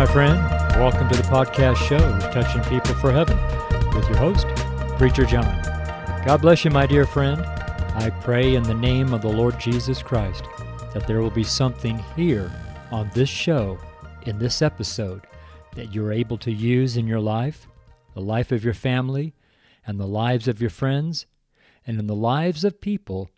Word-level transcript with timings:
My 0.00 0.06
friend. 0.06 0.40
Welcome 0.80 1.10
to 1.10 1.16
the 1.18 1.24
podcast 1.24 1.76
show, 1.76 1.98
Touching 2.32 2.62
People 2.62 2.94
for 2.94 3.12
Heaven, 3.12 3.36
with 3.94 4.08
your 4.08 4.16
host, 4.16 4.46
Preacher 4.96 5.26
John. 5.26 5.44
God 6.24 6.40
bless 6.40 6.64
you, 6.64 6.70
my 6.70 6.86
dear 6.86 7.04
friend. 7.04 7.42
I 7.42 8.08
pray 8.22 8.54
in 8.54 8.62
the 8.62 8.72
name 8.72 9.12
of 9.12 9.20
the 9.20 9.28
Lord 9.28 9.60
Jesus 9.60 10.02
Christ 10.02 10.44
that 10.94 11.06
there 11.06 11.20
will 11.20 11.28
be 11.28 11.44
something 11.44 12.02
here 12.16 12.50
on 12.90 13.10
this 13.12 13.28
show, 13.28 13.78
in 14.24 14.38
this 14.38 14.62
episode, 14.62 15.26
that 15.76 15.94
you're 15.94 16.12
able 16.12 16.38
to 16.38 16.50
use 16.50 16.96
in 16.96 17.06
your 17.06 17.20
life, 17.20 17.68
the 18.14 18.22
life 18.22 18.52
of 18.52 18.64
your 18.64 18.72
family, 18.72 19.34
and 19.86 20.00
the 20.00 20.06
lives 20.06 20.48
of 20.48 20.62
your 20.62 20.70
friends, 20.70 21.26
and 21.86 21.98
in 21.98 22.06
the 22.06 22.14
lives 22.14 22.64
of 22.64 22.80
people 22.80 23.28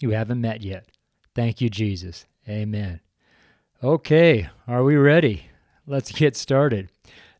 you 0.00 0.10
haven't 0.10 0.42
met 0.42 0.60
yet. 0.60 0.86
Thank 1.34 1.62
you, 1.62 1.70
Jesus. 1.70 2.26
Amen. 2.46 3.00
Okay, 3.82 4.50
are 4.68 4.84
we 4.84 4.96
ready? 4.96 5.49
Let's 5.90 6.12
get 6.12 6.36
started. 6.36 6.88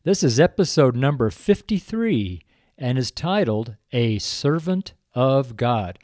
This 0.03 0.23
is 0.23 0.37
episode 0.37 0.93
number 0.93 1.29
53 1.29 2.41
and 2.77 2.97
is 2.97 3.09
titled 3.09 3.77
A 3.93 4.19
Servant 4.19 4.91
of 5.15 5.55
God. 5.55 5.97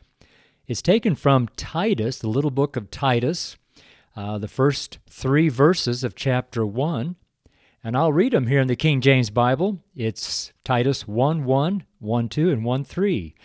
It's 0.65 0.81
taken 0.81 1.15
from 1.15 1.49
Titus, 1.57 2.19
the 2.19 2.29
little 2.29 2.49
book 2.49 2.77
of 2.77 2.89
Titus, 2.89 3.57
uh, 4.15 4.37
the 4.37 4.47
first 4.47 4.99
three 5.09 5.49
verses 5.49 6.05
of 6.05 6.15
chapter 6.15 6.65
1. 6.65 7.17
And 7.83 7.97
I'll 7.97 8.13
read 8.13 8.31
them 8.31 8.47
here 8.47 8.61
in 8.61 8.69
the 8.69 8.77
King 8.77 9.01
James 9.01 9.29
Bible. 9.29 9.79
It's 9.93 10.53
Titus 10.63 11.05
1 11.05 11.43
1, 11.43 11.83
1 11.99 12.29
2, 12.29 12.49
and 12.49 12.63
1 12.63 12.83
3. 12.85 13.35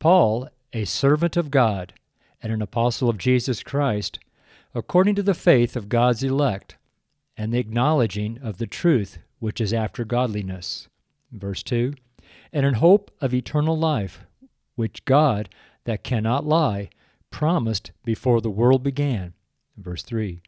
Paul, 0.00 0.48
a 0.72 0.84
servant 0.84 1.36
of 1.36 1.52
God 1.52 1.92
and 2.42 2.52
an 2.52 2.60
apostle 2.60 3.08
of 3.08 3.18
Jesus 3.18 3.62
Christ, 3.62 4.18
according 4.74 5.14
to 5.14 5.22
the 5.22 5.32
faith 5.32 5.76
of 5.76 5.88
God's 5.88 6.24
elect, 6.24 6.76
and 7.38 7.52
the 7.52 7.58
acknowledging 7.58 8.38
of 8.42 8.58
the 8.58 8.66
truth 8.66 9.18
which 9.38 9.60
is 9.60 9.72
after 9.72 10.04
godliness. 10.04 10.88
Verse 11.30 11.62
2 11.62 11.94
And 12.52 12.66
in 12.66 12.74
hope 12.74 13.12
of 13.20 13.32
eternal 13.32 13.78
life, 13.78 14.26
which 14.74 15.04
God, 15.04 15.48
that 15.84 16.04
cannot 16.04 16.44
lie, 16.44 16.90
promised 17.30 17.92
before 18.04 18.40
the 18.40 18.50
world 18.50 18.82
began. 18.82 19.34
Verse 19.76 20.02
3 20.02 20.42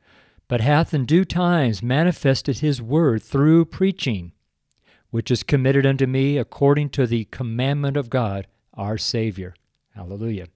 But 0.49 0.61
hath 0.61 0.93
in 0.93 1.07
due 1.07 1.25
times 1.25 1.83
manifested 1.83 2.59
his 2.59 2.83
word 2.83 3.23
through 3.23 3.67
preaching, 3.67 4.33
which 5.11 5.31
is 5.31 5.45
committed 5.45 5.87
unto 5.87 6.07
me 6.07 6.37
according 6.37 6.91
to 6.91 7.07
the 7.07 7.27
commandment 7.27 7.97
of 7.97 8.11
God 8.11 8.49
our 8.75 8.99
Savior. 8.99 9.55
Hallelujah. 9.95 10.47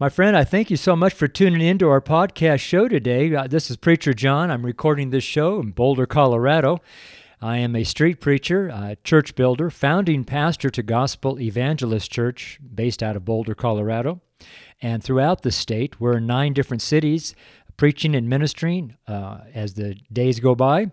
My 0.00 0.08
friend, 0.08 0.36
I 0.36 0.42
thank 0.42 0.70
you 0.70 0.76
so 0.76 0.96
much 0.96 1.14
for 1.14 1.28
tuning 1.28 1.60
in 1.60 1.78
to 1.78 1.88
our 1.88 2.00
podcast 2.00 2.58
show 2.58 2.88
today. 2.88 3.32
Uh, 3.32 3.46
this 3.46 3.70
is 3.70 3.76
Preacher 3.76 4.12
John. 4.12 4.50
I'm 4.50 4.66
recording 4.66 5.10
this 5.10 5.22
show 5.22 5.60
in 5.60 5.70
Boulder, 5.70 6.04
Colorado. 6.04 6.80
I 7.40 7.58
am 7.58 7.76
a 7.76 7.84
street 7.84 8.20
preacher, 8.20 8.66
a 8.66 8.96
church 9.04 9.36
builder, 9.36 9.70
founding 9.70 10.24
pastor 10.24 10.68
to 10.68 10.82
Gospel 10.82 11.38
Evangelist 11.38 12.10
Church 12.10 12.58
based 12.74 13.04
out 13.04 13.14
of 13.14 13.24
Boulder, 13.24 13.54
Colorado. 13.54 14.20
And 14.82 15.00
throughout 15.00 15.42
the 15.42 15.52
state, 15.52 16.00
we're 16.00 16.16
in 16.16 16.26
nine 16.26 16.54
different 16.54 16.82
cities 16.82 17.36
preaching 17.76 18.16
and 18.16 18.28
ministering 18.28 18.96
uh, 19.06 19.42
as 19.54 19.74
the 19.74 19.94
days 20.12 20.40
go 20.40 20.56
by. 20.56 20.90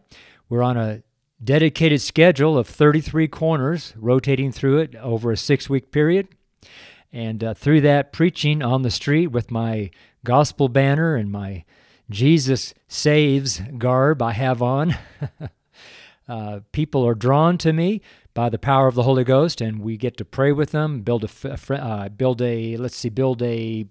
We're 0.47 0.61
on 0.61 0.77
a 0.77 1.01
dedicated 1.43 2.01
schedule 2.01 2.55
of 2.55 2.67
33 2.67 3.27
corners, 3.29 3.95
rotating 3.97 4.51
through 4.51 4.77
it 4.77 4.95
over 4.97 5.31
a 5.31 5.37
six 5.37 5.71
week 5.71 5.91
period. 5.91 6.27
And 7.13 7.43
uh, 7.43 7.53
through 7.53 7.81
that 7.81 8.13
preaching 8.13 8.61
on 8.61 8.83
the 8.83 8.91
street 8.91 9.27
with 9.27 9.51
my 9.51 9.91
gospel 10.23 10.69
banner 10.69 11.15
and 11.15 11.31
my 11.31 11.65
Jesus 12.09 12.73
Saves 12.87 13.61
garb 13.77 14.21
I 14.21 14.31
have 14.33 14.61
on, 14.61 14.95
uh, 16.29 16.59
people 16.71 17.05
are 17.05 17.15
drawn 17.15 17.57
to 17.59 17.73
me 17.73 18.01
by 18.33 18.49
the 18.49 18.59
power 18.59 18.87
of 18.87 18.95
the 18.95 19.03
Holy 19.03 19.23
Ghost, 19.23 19.59
and 19.59 19.79
we 19.79 19.97
get 19.97 20.17
to 20.17 20.25
pray 20.25 20.51
with 20.51 20.71
them, 20.71 21.01
build 21.01 21.25
a, 21.25 21.59
uh, 21.73 22.09
build 22.09 22.41
a, 22.41 22.77
let's 22.77 22.95
see, 22.95 23.09
build 23.09 23.41
a, 23.41 23.85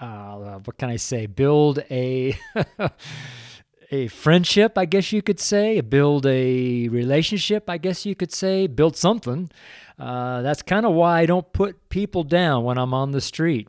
uh, 0.00 0.58
what 0.64 0.78
can 0.78 0.90
I 0.90 0.96
say, 0.96 1.26
build 1.26 1.78
a, 1.90 2.36
a 3.92 4.08
friendship, 4.08 4.76
I 4.76 4.86
guess 4.86 5.12
you 5.12 5.22
could 5.22 5.38
say, 5.38 5.80
build 5.80 6.26
a 6.26 6.88
relationship, 6.88 7.70
I 7.70 7.78
guess 7.78 8.04
you 8.04 8.16
could 8.16 8.32
say, 8.32 8.66
build 8.66 8.96
something. 8.96 9.50
Uh, 9.98 10.42
that's 10.42 10.62
kind 10.62 10.84
of 10.84 10.92
why 10.92 11.20
I 11.20 11.26
don't 11.26 11.52
put 11.52 11.88
people 11.88 12.24
down 12.24 12.64
when 12.64 12.78
I'm 12.78 12.94
on 12.94 13.12
the 13.12 13.20
street. 13.20 13.68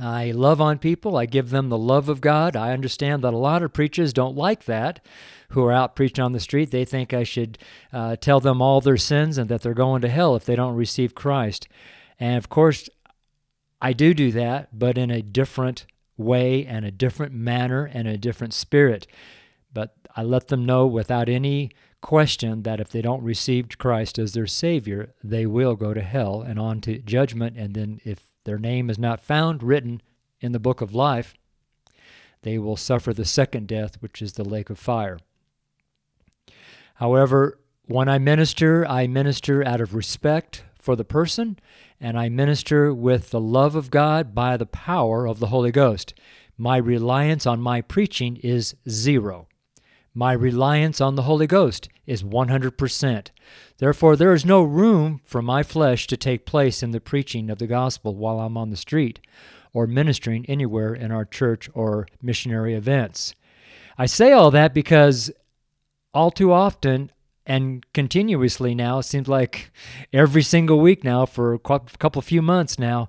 I 0.00 0.30
love 0.30 0.60
on 0.60 0.78
people. 0.78 1.16
I 1.16 1.26
give 1.26 1.50
them 1.50 1.68
the 1.68 1.78
love 1.78 2.08
of 2.08 2.20
God. 2.20 2.56
I 2.56 2.72
understand 2.72 3.24
that 3.24 3.32
a 3.32 3.38
lot 3.38 3.62
of 3.62 3.72
preachers 3.72 4.12
don't 4.12 4.36
like 4.36 4.64
that 4.64 5.04
who 5.50 5.64
are 5.64 5.72
out 5.72 5.96
preaching 5.96 6.24
on 6.24 6.32
the 6.32 6.40
street. 6.40 6.70
They 6.70 6.84
think 6.84 7.14
I 7.14 7.22
should 7.22 7.58
uh, 7.92 8.16
tell 8.16 8.38
them 8.38 8.60
all 8.60 8.80
their 8.80 8.98
sins 8.98 9.38
and 9.38 9.48
that 9.48 9.62
they're 9.62 9.74
going 9.74 10.02
to 10.02 10.08
hell 10.08 10.36
if 10.36 10.44
they 10.44 10.56
don't 10.56 10.74
receive 10.76 11.14
Christ. 11.14 11.68
And 12.20 12.36
of 12.36 12.48
course, 12.48 12.88
I 13.80 13.92
do 13.92 14.12
do 14.12 14.30
that, 14.32 14.78
but 14.78 14.98
in 14.98 15.10
a 15.10 15.22
different 15.22 15.86
way 16.16 16.66
and 16.66 16.84
a 16.84 16.90
different 16.90 17.32
manner 17.32 17.84
and 17.86 18.06
a 18.06 18.18
different 18.18 18.52
spirit. 18.52 19.06
But 19.72 19.94
I 20.16 20.22
let 20.22 20.48
them 20.48 20.66
know 20.66 20.86
without 20.86 21.28
any 21.28 21.70
question 22.00 22.62
that 22.62 22.80
if 22.80 22.88
they 22.90 23.02
don't 23.02 23.22
receive 23.22 23.78
Christ 23.78 24.18
as 24.18 24.32
their 24.32 24.46
Savior, 24.46 25.14
they 25.22 25.46
will 25.46 25.74
go 25.74 25.92
to 25.92 26.00
hell 26.00 26.42
and 26.42 26.58
on 26.58 26.80
to 26.82 26.98
judgment. 26.98 27.56
And 27.56 27.74
then, 27.74 28.00
if 28.04 28.34
their 28.44 28.58
name 28.58 28.88
is 28.90 28.98
not 28.98 29.20
found 29.20 29.62
written 29.62 30.00
in 30.40 30.52
the 30.52 30.60
book 30.60 30.80
of 30.80 30.94
life, 30.94 31.34
they 32.42 32.58
will 32.58 32.76
suffer 32.76 33.12
the 33.12 33.24
second 33.24 33.66
death, 33.66 33.96
which 34.00 34.22
is 34.22 34.34
the 34.34 34.44
lake 34.44 34.70
of 34.70 34.78
fire. 34.78 35.18
However, 36.94 37.58
when 37.86 38.08
I 38.08 38.18
minister, 38.18 38.86
I 38.86 39.06
minister 39.06 39.66
out 39.66 39.80
of 39.80 39.94
respect 39.94 40.64
for 40.80 40.94
the 40.94 41.04
person, 41.04 41.58
and 42.00 42.18
I 42.18 42.28
minister 42.28 42.94
with 42.94 43.30
the 43.30 43.40
love 43.40 43.74
of 43.74 43.90
God 43.90 44.34
by 44.34 44.56
the 44.56 44.66
power 44.66 45.26
of 45.26 45.38
the 45.38 45.48
Holy 45.48 45.72
Ghost. 45.72 46.14
My 46.56 46.76
reliance 46.76 47.46
on 47.46 47.60
my 47.60 47.80
preaching 47.80 48.36
is 48.36 48.74
zero. 48.88 49.48
My 50.14 50.32
reliance 50.32 51.00
on 51.00 51.14
the 51.14 51.22
Holy 51.22 51.46
Ghost 51.46 51.88
is 52.06 52.22
100%. 52.22 53.28
Therefore, 53.78 54.16
there 54.16 54.32
is 54.32 54.44
no 54.44 54.62
room 54.62 55.20
for 55.24 55.42
my 55.42 55.62
flesh 55.62 56.06
to 56.08 56.16
take 56.16 56.46
place 56.46 56.82
in 56.82 56.90
the 56.90 57.00
preaching 57.00 57.50
of 57.50 57.58
the 57.58 57.66
gospel 57.66 58.14
while 58.14 58.40
I'm 58.40 58.56
on 58.56 58.70
the 58.70 58.76
street 58.76 59.20
or 59.72 59.86
ministering 59.86 60.46
anywhere 60.46 60.94
in 60.94 61.12
our 61.12 61.24
church 61.24 61.70
or 61.74 62.08
missionary 62.20 62.74
events. 62.74 63.34
I 63.96 64.06
say 64.06 64.32
all 64.32 64.50
that 64.50 64.74
because 64.74 65.30
all 66.14 66.30
too 66.30 66.52
often 66.52 67.12
and 67.46 67.84
continuously 67.94 68.74
now, 68.74 68.98
it 68.98 69.04
seems 69.04 69.26
like 69.26 69.70
every 70.12 70.42
single 70.42 70.80
week 70.80 71.02
now 71.02 71.26
for 71.26 71.54
a 71.54 71.58
couple 71.58 72.20
few 72.20 72.42
months 72.42 72.78
now, 72.78 73.08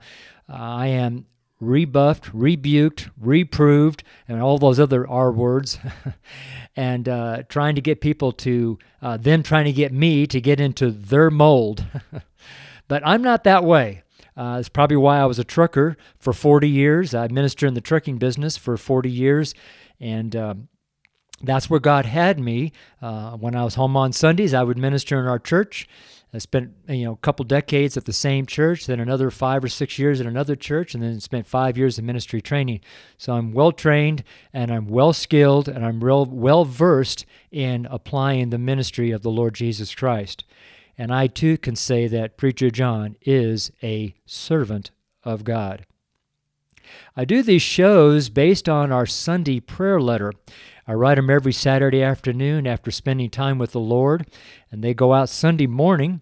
uh, 0.49 0.53
I 0.55 0.87
am 0.87 1.25
rebuffed, 1.59 2.33
rebuked, 2.33 3.09
reproved, 3.19 4.03
and 4.27 4.41
all 4.41 4.57
those 4.57 4.79
other 4.79 5.07
R 5.07 5.31
words, 5.31 5.79
and 6.75 7.09
uh, 7.09 7.43
trying 7.49 7.75
to 7.75 7.81
get 7.81 8.01
people 8.01 8.31
to 8.33 8.79
uh, 9.01 9.17
then 9.17 9.43
trying 9.43 9.65
to 9.65 9.73
get 9.73 9.91
me 9.91 10.25
to 10.27 10.39
get 10.39 10.59
into 10.59 10.91
their 10.91 11.29
mold. 11.29 11.85
but 12.87 13.01
I'm 13.05 13.21
not 13.21 13.43
that 13.43 13.63
way. 13.63 14.03
Uh, 14.37 14.57
it's 14.59 14.69
probably 14.69 14.95
why 14.95 15.19
I 15.19 15.25
was 15.25 15.37
a 15.37 15.43
trucker 15.43 15.97
for 16.17 16.31
40 16.31 16.69
years. 16.69 17.13
I 17.13 17.27
ministered 17.27 17.67
in 17.67 17.73
the 17.73 17.81
trucking 17.81 18.19
business 18.19 18.55
for 18.55 18.77
40 18.77 19.11
years, 19.11 19.53
and 19.99 20.33
um, 20.35 20.69
that's 21.41 21.69
where 21.69 21.81
God 21.81 22.05
had 22.05 22.39
me. 22.39 22.71
Uh, 23.01 23.35
when 23.35 23.53
I 23.53 23.65
was 23.65 23.75
home 23.75 23.97
on 23.97 24.13
Sundays, 24.13 24.53
I 24.53 24.63
would 24.63 24.77
minister 24.77 25.19
in 25.19 25.27
our 25.27 25.39
church 25.39 25.89
I 26.33 26.37
spent 26.37 26.71
you 26.87 27.05
know 27.05 27.13
a 27.13 27.17
couple 27.17 27.43
decades 27.43 27.97
at 27.97 28.05
the 28.05 28.13
same 28.13 28.45
church, 28.45 28.85
then 28.85 28.99
another 28.99 29.31
five 29.31 29.63
or 29.63 29.67
six 29.67 29.97
years 29.97 30.21
at 30.21 30.27
another 30.27 30.55
church, 30.55 30.93
and 30.93 31.01
then 31.01 31.19
spent 31.19 31.47
five 31.47 31.77
years 31.77 31.97
in 31.97 32.05
ministry 32.05 32.41
training. 32.41 32.81
So 33.17 33.33
I'm 33.33 33.51
well 33.51 33.71
trained 33.71 34.23
and 34.53 34.71
I'm 34.71 34.87
well 34.87 35.13
skilled 35.13 35.67
and 35.67 35.83
I'm 35.83 36.03
real 36.03 36.25
well 36.25 36.65
versed 36.65 37.25
in 37.51 37.87
applying 37.89 38.49
the 38.49 38.59
ministry 38.59 39.11
of 39.11 39.23
the 39.23 39.31
Lord 39.31 39.55
Jesus 39.55 39.95
Christ. 39.95 40.43
And 40.97 41.13
I 41.13 41.27
too 41.27 41.57
can 41.57 41.75
say 41.75 42.07
that 42.07 42.37
Preacher 42.37 42.69
John 42.69 43.15
is 43.21 43.71
a 43.81 44.13
servant 44.25 44.91
of 45.23 45.43
God. 45.43 45.85
I 47.15 47.25
do 47.25 47.41
these 47.41 47.61
shows 47.61 48.29
based 48.29 48.67
on 48.67 48.91
our 48.91 49.05
Sunday 49.05 49.59
prayer 49.59 50.01
letter. 50.01 50.33
I 50.89 50.93
write 50.93 51.17
them 51.17 51.29
every 51.29 51.53
Saturday 51.53 52.01
afternoon 52.01 52.65
after 52.65 52.89
spending 52.89 53.29
time 53.29 53.59
with 53.59 53.73
the 53.73 53.79
Lord, 53.79 54.25
and 54.71 54.83
they 54.83 54.95
go 54.95 55.13
out 55.13 55.29
Sunday 55.29 55.67
morning, 55.67 56.21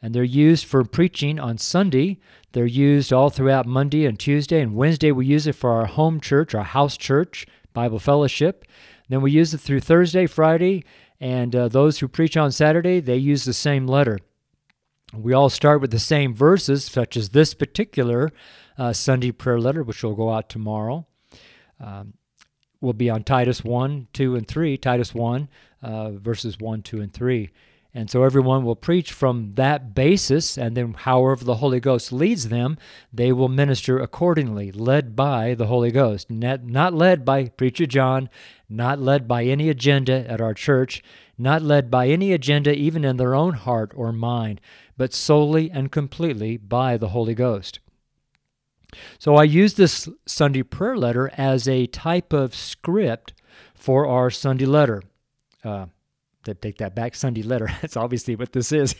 and 0.00 0.14
they're 0.14 0.24
used 0.24 0.64
for 0.64 0.84
preaching 0.84 1.38
on 1.38 1.58
Sunday. 1.58 2.18
They're 2.52 2.64
used 2.64 3.12
all 3.12 3.28
throughout 3.28 3.66
Monday 3.66 4.06
and 4.06 4.18
Tuesday, 4.18 4.62
and 4.62 4.74
Wednesday 4.74 5.12
we 5.12 5.26
use 5.26 5.46
it 5.46 5.54
for 5.54 5.72
our 5.72 5.84
home 5.84 6.18
church, 6.18 6.54
our 6.54 6.64
house 6.64 6.96
church, 6.96 7.46
Bible 7.74 7.98
fellowship. 7.98 8.64
Then 9.10 9.20
we 9.20 9.32
use 9.32 9.52
it 9.52 9.58
through 9.58 9.80
Thursday, 9.80 10.24
Friday, 10.24 10.84
and 11.20 11.54
uh, 11.54 11.68
those 11.68 11.98
who 11.98 12.08
preach 12.08 12.38
on 12.38 12.52
Saturday, 12.52 13.00
they 13.00 13.18
use 13.18 13.44
the 13.44 13.52
same 13.52 13.86
letter. 13.86 14.18
We 15.14 15.34
all 15.34 15.50
start 15.50 15.82
with 15.82 15.90
the 15.90 15.98
same 15.98 16.34
verses, 16.34 16.86
such 16.86 17.18
as 17.18 17.28
this 17.28 17.52
particular 17.52 18.32
uh, 18.78 18.94
Sunday 18.94 19.32
prayer 19.32 19.60
letter, 19.60 19.82
which 19.82 20.02
will 20.02 20.14
go 20.14 20.32
out 20.32 20.48
tomorrow. 20.48 21.06
Um, 21.78 22.14
will 22.80 22.92
be 22.92 23.10
on 23.10 23.24
Titus 23.24 23.64
1, 23.64 24.08
2, 24.12 24.36
and 24.36 24.46
3, 24.46 24.76
Titus 24.76 25.14
1, 25.14 25.48
uh, 25.82 26.10
verses 26.12 26.58
1, 26.58 26.82
2, 26.82 27.00
and 27.00 27.12
3. 27.12 27.50
And 27.96 28.10
so 28.10 28.24
everyone 28.24 28.62
will 28.62 28.76
preach 28.76 29.10
from 29.10 29.52
that 29.52 29.94
basis, 29.94 30.58
and 30.58 30.76
then 30.76 30.92
however 30.92 31.44
the 31.44 31.54
Holy 31.56 31.80
Ghost 31.80 32.12
leads 32.12 32.50
them, 32.50 32.76
they 33.10 33.32
will 33.32 33.48
minister 33.48 33.98
accordingly, 33.98 34.70
led 34.70 35.16
by 35.16 35.54
the 35.54 35.68
Holy 35.68 35.90
Ghost. 35.90 36.30
Not 36.30 36.92
led 36.92 37.24
by 37.24 37.48
Preacher 37.48 37.86
John, 37.86 38.28
not 38.68 39.00
led 39.00 39.26
by 39.26 39.44
any 39.44 39.70
agenda 39.70 40.30
at 40.30 40.42
our 40.42 40.52
church, 40.52 41.02
not 41.38 41.62
led 41.62 41.90
by 41.90 42.08
any 42.08 42.32
agenda 42.32 42.74
even 42.74 43.02
in 43.02 43.16
their 43.16 43.34
own 43.34 43.54
heart 43.54 43.92
or 43.94 44.12
mind, 44.12 44.60
but 44.98 45.14
solely 45.14 45.70
and 45.70 45.90
completely 45.90 46.58
by 46.58 46.98
the 46.98 47.08
Holy 47.08 47.34
Ghost. 47.34 47.78
So 49.18 49.36
I 49.36 49.44
use 49.44 49.74
this 49.74 50.08
Sunday 50.26 50.62
prayer 50.62 50.96
letter 50.96 51.30
as 51.36 51.68
a 51.68 51.86
type 51.86 52.32
of 52.32 52.54
script 52.54 53.34
for 53.74 54.06
our 54.06 54.30
Sunday 54.30 54.66
letter. 54.66 55.02
Uh, 55.64 55.86
to 56.44 56.54
take 56.54 56.78
that 56.78 56.94
back, 56.94 57.14
Sunday 57.14 57.42
letter. 57.42 57.68
That's 57.82 57.96
obviously 57.96 58.36
what 58.36 58.52
this 58.52 58.72
is. 58.72 58.94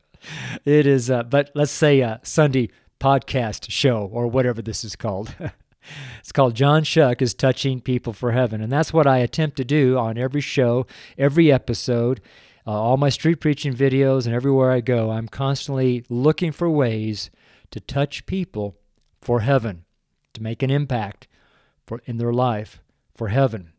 it 0.64 0.86
is, 0.86 1.10
uh, 1.10 1.24
but 1.24 1.50
let's 1.54 1.72
say 1.72 2.00
a 2.00 2.20
Sunday 2.22 2.70
podcast 3.00 3.70
show 3.70 4.08
or 4.12 4.28
whatever 4.28 4.62
this 4.62 4.84
is 4.84 4.94
called. 4.94 5.34
it's 6.20 6.32
called 6.32 6.54
John 6.54 6.84
Shuck 6.84 7.20
is 7.20 7.34
Touching 7.34 7.80
People 7.80 8.12
for 8.12 8.30
Heaven. 8.32 8.60
And 8.60 8.70
that's 8.70 8.92
what 8.92 9.06
I 9.06 9.18
attempt 9.18 9.56
to 9.56 9.64
do 9.64 9.98
on 9.98 10.16
every 10.16 10.40
show, 10.40 10.86
every 11.18 11.50
episode, 11.50 12.20
uh, 12.66 12.70
all 12.70 12.96
my 12.96 13.08
street 13.08 13.40
preaching 13.40 13.74
videos, 13.74 14.26
and 14.26 14.34
everywhere 14.34 14.70
I 14.70 14.80
go. 14.80 15.10
I'm 15.10 15.26
constantly 15.26 16.04
looking 16.08 16.52
for 16.52 16.70
ways 16.70 17.30
to 17.72 17.80
touch 17.80 18.26
people 18.26 18.76
for 19.22 19.40
heaven, 19.40 19.84
to 20.34 20.42
make 20.42 20.62
an 20.62 20.70
impact 20.70 21.28
for 21.86 22.02
in 22.04 22.18
their 22.18 22.32
life 22.32 22.80
for 23.14 23.28
heaven. 23.28 23.72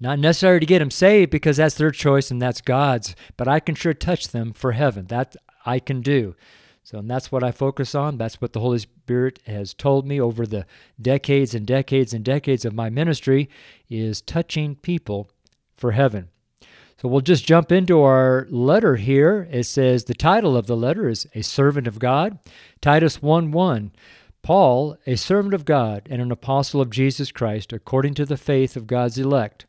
Not 0.00 0.18
necessary 0.18 0.58
to 0.58 0.66
get 0.66 0.80
them 0.80 0.90
saved 0.90 1.30
because 1.30 1.58
that's 1.58 1.76
their 1.76 1.92
choice 1.92 2.30
and 2.30 2.42
that's 2.42 2.60
God's, 2.60 3.14
but 3.36 3.46
I 3.46 3.60
can 3.60 3.76
sure 3.76 3.94
touch 3.94 4.28
them 4.28 4.52
for 4.52 4.72
heaven. 4.72 5.06
That 5.06 5.36
I 5.64 5.78
can 5.78 6.02
do. 6.02 6.34
So 6.82 6.98
and 6.98 7.08
that's 7.08 7.30
what 7.30 7.44
I 7.44 7.52
focus 7.52 7.94
on. 7.94 8.18
That's 8.18 8.40
what 8.40 8.52
the 8.52 8.60
Holy 8.60 8.80
Spirit 8.80 9.38
has 9.46 9.72
told 9.72 10.06
me 10.06 10.20
over 10.20 10.44
the 10.44 10.66
decades 11.00 11.54
and 11.54 11.64
decades 11.64 12.12
and 12.12 12.24
decades 12.24 12.64
of 12.64 12.74
my 12.74 12.90
ministry 12.90 13.48
is 13.88 14.20
touching 14.20 14.74
people 14.74 15.30
for 15.76 15.92
heaven. 15.92 16.30
So 17.00 17.08
we'll 17.08 17.20
just 17.20 17.44
jump 17.44 17.72
into 17.72 18.00
our 18.02 18.46
letter 18.50 18.96
here. 18.96 19.48
It 19.50 19.64
says 19.64 20.04
the 20.04 20.14
title 20.14 20.56
of 20.56 20.66
the 20.66 20.76
letter 20.76 21.08
is 21.08 21.26
A 21.34 21.42
Servant 21.42 21.86
of 21.86 21.98
God. 21.98 22.38
Titus 22.80 23.22
1 23.22 23.52
1. 23.52 23.92
Paul, 24.42 24.96
a 25.06 25.16
servant 25.16 25.54
of 25.54 25.64
God 25.64 26.08
and 26.10 26.20
an 26.20 26.32
apostle 26.32 26.80
of 26.80 26.90
Jesus 26.90 27.30
Christ, 27.30 27.72
according 27.72 28.14
to 28.14 28.26
the 28.26 28.36
faith 28.36 28.76
of 28.76 28.88
God's 28.88 29.16
elect, 29.16 29.66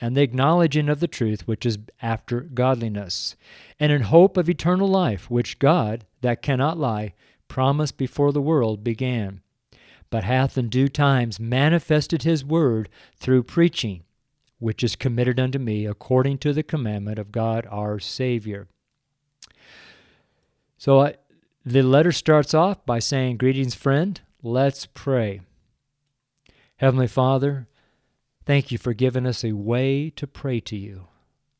and 0.00 0.16
the 0.16 0.22
acknowledging 0.22 0.88
of 0.88 1.00
the 1.00 1.08
truth 1.08 1.46
which 1.48 1.66
is 1.66 1.78
after 2.00 2.40
godliness, 2.40 3.34
and 3.80 3.90
in 3.90 4.02
hope 4.02 4.36
of 4.36 4.48
eternal 4.48 4.88
life, 4.88 5.28
which 5.28 5.58
God, 5.58 6.04
that 6.20 6.42
cannot 6.42 6.78
lie, 6.78 7.14
promised 7.48 7.96
before 7.98 8.32
the 8.32 8.40
world 8.40 8.84
began, 8.84 9.40
but 10.08 10.24
hath 10.24 10.56
in 10.56 10.68
due 10.68 10.88
times 10.88 11.40
manifested 11.40 12.22
his 12.22 12.44
word 12.44 12.88
through 13.16 13.42
preaching, 13.42 14.04
which 14.58 14.84
is 14.84 14.94
committed 14.94 15.40
unto 15.40 15.58
me 15.58 15.84
according 15.84 16.38
to 16.38 16.52
the 16.52 16.62
commandment 16.62 17.18
of 17.18 17.32
God 17.32 17.66
our 17.70 17.98
Savior. 17.98 18.68
So 20.78 21.00
I, 21.00 21.14
the 21.64 21.82
letter 21.82 22.12
starts 22.12 22.54
off 22.54 22.84
by 22.84 22.98
saying, 22.98 23.36
Greetings, 23.36 23.74
friend. 23.74 24.20
Let's 24.42 24.86
pray. 24.86 25.40
Heavenly 26.76 27.06
Father, 27.06 27.68
thank 28.44 28.72
you 28.72 28.78
for 28.78 28.92
giving 28.92 29.26
us 29.26 29.44
a 29.44 29.52
way 29.52 30.10
to 30.10 30.26
pray 30.26 30.58
to 30.60 30.76
you. 30.76 31.06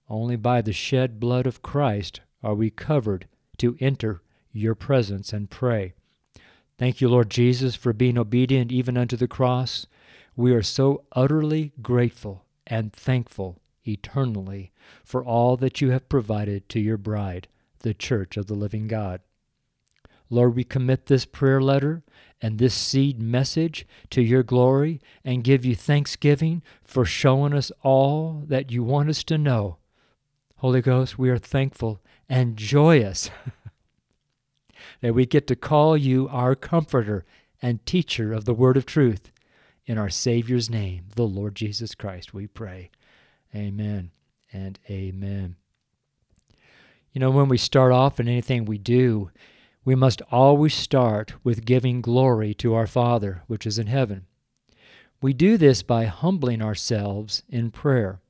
Only 0.08 0.34
by 0.34 0.60
the 0.60 0.72
shed 0.72 1.20
blood 1.20 1.46
of 1.46 1.62
Christ 1.62 2.20
are 2.42 2.54
we 2.54 2.70
covered 2.70 3.28
to 3.58 3.76
enter 3.78 4.22
your 4.50 4.74
presence 4.74 5.32
and 5.32 5.48
pray. 5.48 5.94
Thank 6.76 7.00
you, 7.00 7.08
Lord 7.08 7.30
Jesus, 7.30 7.76
for 7.76 7.92
being 7.92 8.18
obedient 8.18 8.72
even 8.72 8.96
unto 8.96 9.16
the 9.16 9.28
cross. 9.28 9.86
We 10.34 10.52
are 10.52 10.62
so 10.62 11.04
utterly 11.12 11.72
grateful 11.80 12.44
and 12.66 12.92
thankful 12.92 13.60
eternally 13.86 14.72
for 15.04 15.24
all 15.24 15.56
that 15.58 15.80
you 15.80 15.90
have 15.90 16.08
provided 16.08 16.68
to 16.70 16.80
your 16.80 16.96
bride, 16.96 17.46
the 17.80 17.94
church 17.94 18.36
of 18.36 18.46
the 18.46 18.54
living 18.54 18.88
God. 18.88 19.20
Lord, 20.32 20.56
we 20.56 20.64
commit 20.64 21.06
this 21.06 21.26
prayer 21.26 21.60
letter 21.60 22.02
and 22.40 22.58
this 22.58 22.72
seed 22.72 23.20
message 23.20 23.86
to 24.08 24.22
your 24.22 24.42
glory 24.42 24.98
and 25.22 25.44
give 25.44 25.62
you 25.62 25.74
thanksgiving 25.76 26.62
for 26.82 27.04
showing 27.04 27.52
us 27.52 27.70
all 27.82 28.42
that 28.48 28.72
you 28.72 28.82
want 28.82 29.10
us 29.10 29.22
to 29.24 29.36
know. 29.36 29.76
Holy 30.56 30.80
Ghost, 30.80 31.18
we 31.18 31.28
are 31.28 31.36
thankful 31.36 32.00
and 32.30 32.56
joyous 32.56 33.28
that 35.02 35.12
we 35.12 35.26
get 35.26 35.46
to 35.48 35.54
call 35.54 35.98
you 35.98 36.30
our 36.30 36.54
comforter 36.54 37.26
and 37.60 37.84
teacher 37.84 38.32
of 38.32 38.46
the 38.46 38.54
word 38.54 38.78
of 38.78 38.86
truth. 38.86 39.30
In 39.84 39.98
our 39.98 40.08
Savior's 40.08 40.70
name, 40.70 41.08
the 41.14 41.26
Lord 41.26 41.54
Jesus 41.54 41.94
Christ, 41.94 42.32
we 42.32 42.46
pray. 42.46 42.90
Amen 43.54 44.12
and 44.50 44.78
amen. 44.88 45.56
You 47.12 47.20
know, 47.20 47.30
when 47.30 47.50
we 47.50 47.58
start 47.58 47.92
off 47.92 48.18
in 48.18 48.28
anything 48.28 48.64
we 48.64 48.78
do, 48.78 49.30
we 49.84 49.94
must 49.94 50.22
always 50.30 50.74
start 50.74 51.34
with 51.42 51.64
giving 51.64 52.00
glory 52.00 52.54
to 52.54 52.74
our 52.74 52.86
Father, 52.86 53.42
which 53.46 53.66
is 53.66 53.78
in 53.78 53.88
heaven. 53.88 54.26
We 55.20 55.32
do 55.32 55.56
this 55.56 55.82
by 55.82 56.04
humbling 56.04 56.62
ourselves 56.62 57.42
in 57.48 57.70
prayer. 57.70 58.20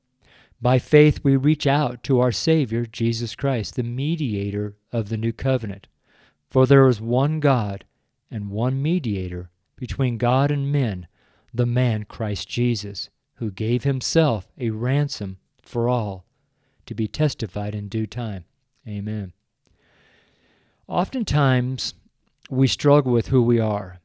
By 0.61 0.79
faith, 0.79 1.19
we 1.23 1.35
reach 1.35 1.67
out 1.67 2.03
to 2.03 2.19
our 2.19 2.31
Savior, 2.31 2.85
Jesus 2.85 3.35
Christ, 3.35 3.75
the 3.75 3.83
mediator 3.83 4.75
of 4.91 5.09
the 5.09 5.17
new 5.17 5.33
covenant. 5.33 5.87
For 6.49 6.65
there 6.65 6.87
is 6.87 7.01
one 7.01 7.39
God 7.39 7.85
and 8.31 8.49
one 8.49 8.81
mediator 8.81 9.49
between 9.75 10.17
God 10.17 10.51
and 10.51 10.71
men, 10.71 11.07
the 11.53 11.65
man 11.65 12.05
Christ 12.05 12.47
Jesus, 12.47 13.09
who 13.35 13.51
gave 13.51 13.83
himself 13.83 14.47
a 14.57 14.69
ransom 14.69 15.37
for 15.61 15.89
all, 15.89 16.25
to 16.85 16.95
be 16.95 17.07
testified 17.07 17.75
in 17.75 17.89
due 17.89 18.07
time. 18.07 18.45
Amen. 18.87 19.33
Oftentimes, 20.87 21.93
we 22.49 22.67
struggle 22.67 23.11
with 23.11 23.27
who 23.27 23.41
we 23.41 23.59
are. 23.59 23.99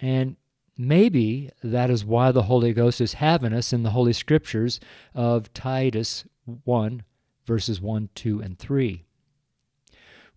And 0.00 0.36
maybe 0.76 1.50
that 1.62 1.90
is 1.90 2.04
why 2.04 2.32
the 2.32 2.44
Holy 2.44 2.72
Ghost 2.72 3.00
is 3.00 3.14
having 3.14 3.52
us 3.52 3.72
in 3.72 3.82
the 3.82 3.90
Holy 3.90 4.12
Scriptures 4.12 4.80
of 5.14 5.52
Titus 5.52 6.24
1, 6.64 7.02
verses 7.46 7.80
1, 7.80 8.08
2, 8.14 8.40
and 8.40 8.58
3. 8.58 9.04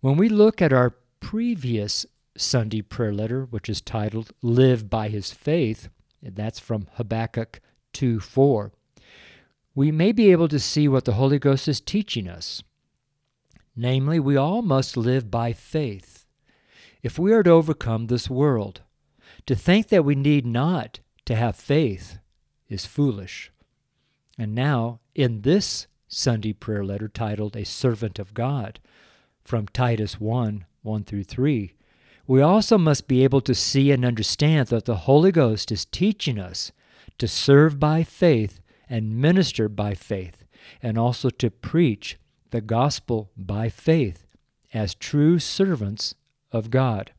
When 0.00 0.16
we 0.16 0.28
look 0.28 0.60
at 0.60 0.72
our 0.72 0.94
previous 1.20 2.06
Sunday 2.36 2.82
prayer 2.82 3.14
letter, 3.14 3.44
which 3.46 3.68
is 3.68 3.80
titled 3.80 4.32
Live 4.42 4.90
by 4.90 5.08
His 5.08 5.32
Faith, 5.32 5.88
that's 6.22 6.58
from 6.58 6.88
Habakkuk 6.94 7.60
2 7.92 8.20
4, 8.20 8.72
we 9.74 9.90
may 9.90 10.12
be 10.12 10.30
able 10.32 10.48
to 10.48 10.58
see 10.58 10.86
what 10.86 11.04
the 11.04 11.14
Holy 11.14 11.38
Ghost 11.38 11.66
is 11.66 11.80
teaching 11.80 12.28
us. 12.28 12.62
Namely, 13.76 14.18
we 14.18 14.36
all 14.36 14.62
must 14.62 14.96
live 14.96 15.30
by 15.30 15.52
faith 15.52 16.24
if 17.02 17.18
we 17.18 17.32
are 17.32 17.42
to 17.42 17.50
overcome 17.50 18.06
this 18.06 18.30
world. 18.30 18.80
To 19.44 19.54
think 19.54 19.88
that 19.88 20.04
we 20.04 20.14
need 20.14 20.46
not 20.46 21.00
to 21.26 21.36
have 21.36 21.54
faith 21.56 22.18
is 22.68 22.86
foolish. 22.86 23.52
And 24.38 24.54
now, 24.54 25.00
in 25.14 25.42
this 25.42 25.86
Sunday 26.08 26.52
prayer 26.52 26.84
letter 26.84 27.08
titled 27.08 27.54
A 27.54 27.64
Servant 27.64 28.18
of 28.18 28.34
God, 28.34 28.80
from 29.44 29.68
Titus 29.68 30.18
1 30.20 30.64
1 30.82 31.04
through 31.04 31.24
3, 31.24 31.74
we 32.26 32.40
also 32.40 32.78
must 32.78 33.06
be 33.06 33.22
able 33.22 33.40
to 33.40 33.54
see 33.54 33.92
and 33.92 34.04
understand 34.04 34.68
that 34.68 34.84
the 34.84 34.96
Holy 34.96 35.30
Ghost 35.30 35.70
is 35.70 35.84
teaching 35.84 36.38
us 36.38 36.72
to 37.18 37.28
serve 37.28 37.78
by 37.78 38.02
faith 38.02 38.60
and 38.88 39.16
minister 39.16 39.68
by 39.68 39.94
faith, 39.94 40.44
and 40.82 40.98
also 40.98 41.30
to 41.30 41.50
preach 41.50 42.18
the 42.50 42.60
gospel 42.60 43.30
by 43.36 43.68
faith 43.68 44.26
as 44.72 44.94
true 44.94 45.38
servants 45.38 46.14
of 46.52 46.70
God. 46.70 47.12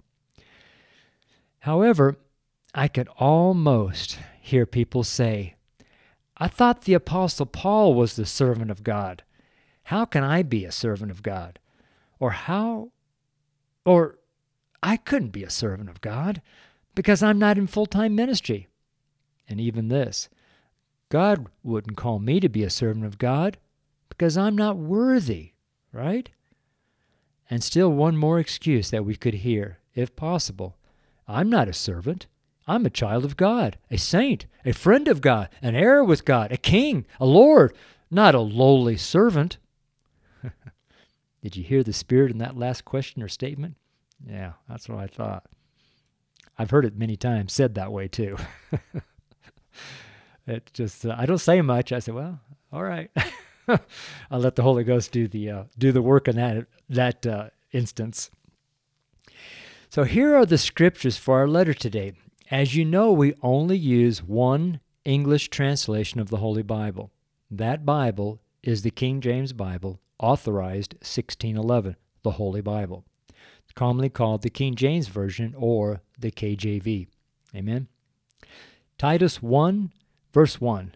However, 1.60 2.18
I 2.74 2.88
could 2.88 3.10
almost 3.18 4.20
hear 4.40 4.66
people 4.66 5.04
say, 5.04 5.56
I 6.38 6.48
thought 6.48 6.84
the 6.84 6.94
Apostle 6.94 7.48
Paul 7.48 7.94
was 7.94 8.16
the 8.16 8.26
servant 8.26 8.70
of 8.70 8.84
God. 8.84 9.24
How 9.84 10.06
can 10.06 10.24
I 10.24 10.44
be 10.44 10.66
a 10.66 10.72
servant 10.72 11.12
of 11.12 11.24
God? 11.24 11.60
Or 12.20 12.32
how, 12.32 12.92
or 13.86 14.20
I 14.84 14.98
couldn't 14.98 15.30
be 15.30 15.44
a 15.44 15.50
servant 15.50 15.90
of 15.90 16.02
God 16.02 16.42
because 16.94 17.24
I'm 17.24 17.40
not 17.40 17.58
in 17.58 17.68
full 17.68 17.86
time 17.86 18.16
ministry. 18.16 18.68
And 19.50 19.60
even 19.60 19.88
this, 19.88 20.30
God 21.10 21.48
wouldn't 21.64 21.98
call 21.98 22.20
me 22.20 22.40
to 22.40 22.50
be 22.50 22.64
a 22.64 22.70
servant 22.70 23.06
of 23.06 23.18
God 23.18 23.58
because 24.18 24.38
I'm 24.38 24.56
not 24.56 24.78
worthy, 24.78 25.52
right? 25.94 26.30
And 27.50 27.64
still, 27.64 27.92
one 27.92 28.18
more 28.18 28.40
excuse 28.40 28.90
that 28.90 29.06
we 29.06 29.16
could 29.16 29.36
hear, 29.36 29.80
if 29.94 30.16
possible 30.16 30.76
I'm 31.28 31.50
not 31.50 31.68
a 31.68 31.74
servant, 31.74 32.26
I'm 32.68 32.86
a 32.86 32.90
child 32.90 33.24
of 33.24 33.38
God, 33.38 33.78
a 33.92 33.98
saint, 33.98 34.46
a 34.66 34.74
friend 34.74 35.08
of 35.08 35.22
God, 35.22 35.50
an 35.62 35.76
heir 35.76 36.04
with 36.04 36.26
God, 36.26 36.52
a 36.52 36.58
king, 36.58 37.06
a 37.20 37.26
lord, 37.26 37.74
not 38.10 38.36
a 38.36 38.40
lowly 38.40 38.98
servant. 38.98 39.58
Did 41.42 41.56
you 41.56 41.64
hear 41.64 41.84
the 41.84 41.94
spirit 41.94 42.32
in 42.32 42.40
that 42.40 42.58
last 42.58 42.86
question 42.86 43.22
or 43.22 43.28
statement? 43.28 43.76
Yeah, 44.28 44.54
that's 44.68 44.90
what 44.90 44.98
I 44.98 45.08
thought. 45.08 45.46
I've 46.58 46.72
heard 46.72 46.86
it 46.86 46.98
many 46.98 47.16
times 47.16 47.54
said 47.54 47.76
that 47.76 47.92
way 47.92 48.08
too. 48.08 48.36
it 50.48 50.72
just 50.74 51.06
uh, 51.06 51.16
I 51.18 51.28
don't 51.28 51.38
say 51.38 51.62
much. 51.62 51.92
I 51.92 52.00
say, 52.00 52.12
well, 52.12 52.40
all 52.74 52.84
right. 52.84 53.12
I'll 54.32 54.40
let 54.40 54.56
the 54.56 54.64
Holy 54.64 54.84
Ghost 54.84 55.12
do 55.12 55.28
the 55.28 55.50
uh, 55.50 55.64
do 55.78 55.92
the 55.92 56.02
work 56.02 56.28
in 56.28 56.36
that 56.36 56.68
that 56.90 57.26
uh, 57.26 57.50
instance. 57.72 58.32
So 59.90 60.04
here 60.04 60.36
are 60.36 60.46
the 60.46 60.58
scriptures 60.58 61.18
for 61.18 61.40
our 61.40 61.48
letter 61.48 61.74
today. 61.74 62.14
As 62.52 62.76
you 62.76 62.86
know, 62.86 63.12
we 63.12 63.34
only 63.42 63.78
use 63.78 64.24
one 64.24 64.80
English 65.06 65.50
translation 65.50 66.20
of 66.20 66.30
the 66.30 66.38
Holy 66.38 66.62
Bible. 66.62 67.12
That 67.50 67.86
Bible 67.86 68.42
is 68.64 68.82
the 68.82 68.92
King 68.92 69.22
James 69.22 69.54
Bible, 69.54 70.00
authorized 70.20 70.94
1611, 70.96 71.96
the 72.24 72.32
Holy 72.32 72.62
Bible, 72.62 73.06
commonly 73.76 74.10
called 74.10 74.42
the 74.42 74.50
King 74.50 74.76
James 74.76 75.08
Version 75.08 75.54
or 75.58 76.02
the 76.20 76.32
KJV. 76.32 77.08
Amen. 77.56 77.88
Titus 78.98 79.42
1, 79.42 79.92
verse 80.34 80.60
1. 80.60 80.96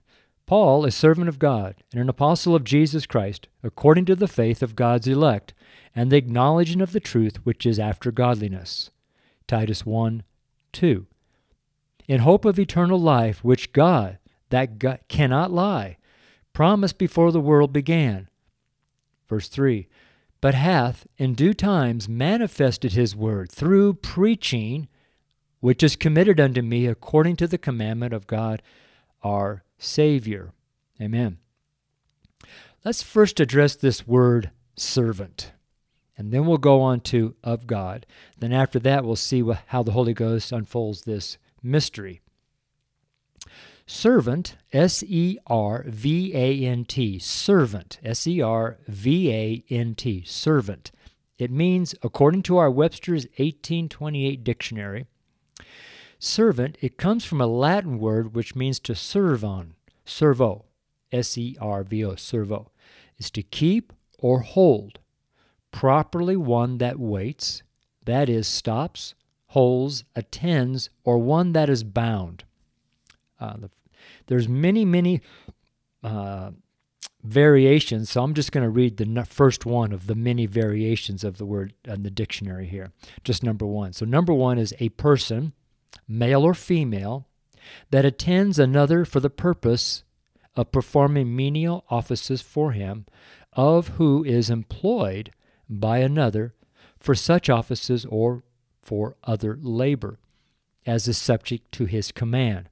Paul, 0.52 0.84
a 0.84 0.92
servant 0.92 1.30
of 1.30 1.40
God 1.40 1.76
and 1.94 2.02
an 2.02 2.10
apostle 2.10 2.56
of 2.56 2.66
Jesus 2.66 3.06
Christ, 3.06 3.48
according 3.64 4.04
to 4.08 4.18
the 4.18 4.28
faith 4.28 4.62
of 4.62 4.76
God's 4.76 5.08
elect, 5.08 5.54
and 5.96 6.12
the 6.12 6.18
acknowledging 6.18 6.82
of 6.82 6.92
the 6.92 7.00
truth 7.00 7.38
which 7.46 7.66
is 7.66 7.80
after 7.80 8.12
godliness. 8.12 8.90
Titus 9.48 9.86
1 9.86 10.24
2. 10.74 11.08
In 12.10 12.20
hope 12.20 12.44
of 12.44 12.60
eternal 12.60 13.00
life, 13.00 13.46
which 13.46 13.72
God, 13.72 14.18
that 14.50 14.78
God 14.78 15.00
cannot 15.08 15.52
lie, 15.52 15.96
promised 16.52 16.98
before 16.98 17.32
the 17.32 17.40
world 17.40 17.72
began. 17.72 18.28
Verse 19.30 19.48
3 19.48 19.88
But 20.42 20.54
hath 20.54 21.08
in 21.18 21.34
due 21.34 21.54
times 21.54 22.10
manifested 22.10 22.92
his 22.92 23.16
word 23.16 23.50
through 23.50 23.94
preaching, 23.94 24.90
which 25.62 25.82
is 25.82 25.96
committed 25.96 26.42
unto 26.42 26.62
me 26.62 26.88
according 26.88 27.38
to 27.38 27.48
the 27.48 27.58
commandment 27.58 28.14
of 28.14 28.28
God 28.28 28.62
our 29.24 29.64
Savior. 29.82 30.54
Amen. 31.02 31.40
Let's 32.86 33.02
first 33.02 33.40
address 33.40 33.76
this 33.76 34.08
word 34.08 34.52
servant, 34.76 35.52
and 36.16 36.32
then 36.32 36.46
we'll 36.46 36.58
go 36.58 36.82
on 36.82 37.02
to 37.02 37.36
of 37.44 37.66
God. 37.66 38.06
Then 38.38 38.54
after 38.54 38.80
that, 38.80 39.04
we'll 39.04 39.16
see 39.16 39.44
how 39.68 39.84
the 39.84 39.92
Holy 39.92 40.14
Ghost 40.14 40.52
unfolds 40.52 41.02
this 41.02 41.38
mystery. 41.64 42.22
Servant, 43.88 44.56
S 44.72 45.04
E 45.04 45.38
R 45.48 45.84
V 45.88 46.32
A 46.36 46.66
N 46.66 46.86
T, 46.86 47.18
servant, 47.20 48.00
S 48.04 48.26
E 48.28 48.40
R 48.40 48.78
V 48.88 49.32
A 49.32 49.64
N 49.70 49.96
T, 49.96 50.24
servant. 50.26 50.92
It 51.40 51.50
means, 51.50 51.96
according 52.04 52.44
to 52.44 52.58
our 52.58 52.70
Webster's 52.70 53.26
1828 53.38 54.44
dictionary, 54.44 55.08
Servant, 56.24 56.78
it 56.82 56.98
comes 56.98 57.26
from 57.26 57.42
a 57.42 57.48
Latin 57.48 57.98
word 57.98 58.36
which 58.36 58.56
means 58.56 58.80
to 58.82 58.94
serve 58.94 59.44
on, 59.44 59.74
servo, 60.06 60.66
S 61.12 61.36
E 61.36 61.58
R 61.60 61.84
V 61.84 62.06
O, 62.06 62.14
servo, 62.14 62.70
is 63.18 63.32
to 63.32 63.42
keep 63.42 63.92
or 64.20 64.42
hold. 64.42 65.00
Properly 65.72 66.36
one 66.36 66.78
that 66.78 67.00
waits, 67.00 67.64
that 68.06 68.30
is, 68.30 68.48
stops, 68.48 69.16
holds, 69.48 70.04
attends, 70.16 70.92
or 71.04 71.18
one 71.18 71.54
that 71.54 71.72
is 71.72 71.84
bound. 71.84 72.44
Uh, 73.40 73.58
the, 73.58 73.72
there's 74.28 74.48
many, 74.48 74.86
many 74.86 75.22
uh, 76.04 76.52
variations, 77.24 78.12
so 78.12 78.22
I'm 78.22 78.36
just 78.36 78.52
going 78.52 78.64
to 78.64 78.70
read 78.70 78.98
the 78.98 79.26
first 79.26 79.66
one 79.66 79.92
of 79.92 80.06
the 80.06 80.14
many 80.14 80.46
variations 80.46 81.24
of 81.24 81.40
the 81.40 81.48
word 81.48 81.74
in 81.84 82.04
the 82.04 82.12
dictionary 82.12 82.68
here. 82.68 82.92
Just 83.24 83.42
number 83.42 83.66
one. 83.66 83.94
So, 83.94 84.06
number 84.06 84.36
one 84.36 84.60
is 84.60 84.76
a 84.80 84.90
person 84.90 85.54
male 86.08 86.44
or 86.44 86.54
female, 86.54 87.28
that 87.90 88.06
attends 88.06 88.60
another 88.60 89.06
for 89.06 89.20
the 89.20 89.30
purpose 89.30 90.04
of 90.56 90.72
performing 90.72 91.36
menial 91.36 91.86
offices 91.90 92.42
for 92.42 92.72
him, 92.72 93.06
of 93.54 93.90
who 93.90 94.24
is 94.24 94.50
employed 94.50 95.32
by 95.70 96.00
another 96.00 96.54
for 97.00 97.16
such 97.16 97.50
offices 97.50 98.06
or 98.06 98.44
for 98.82 99.16
other 99.24 99.58
labor, 99.62 100.20
as 100.86 101.08
is 101.08 101.18
subject 101.18 101.72
to 101.72 101.86
his 101.86 102.12
command. 102.12 102.70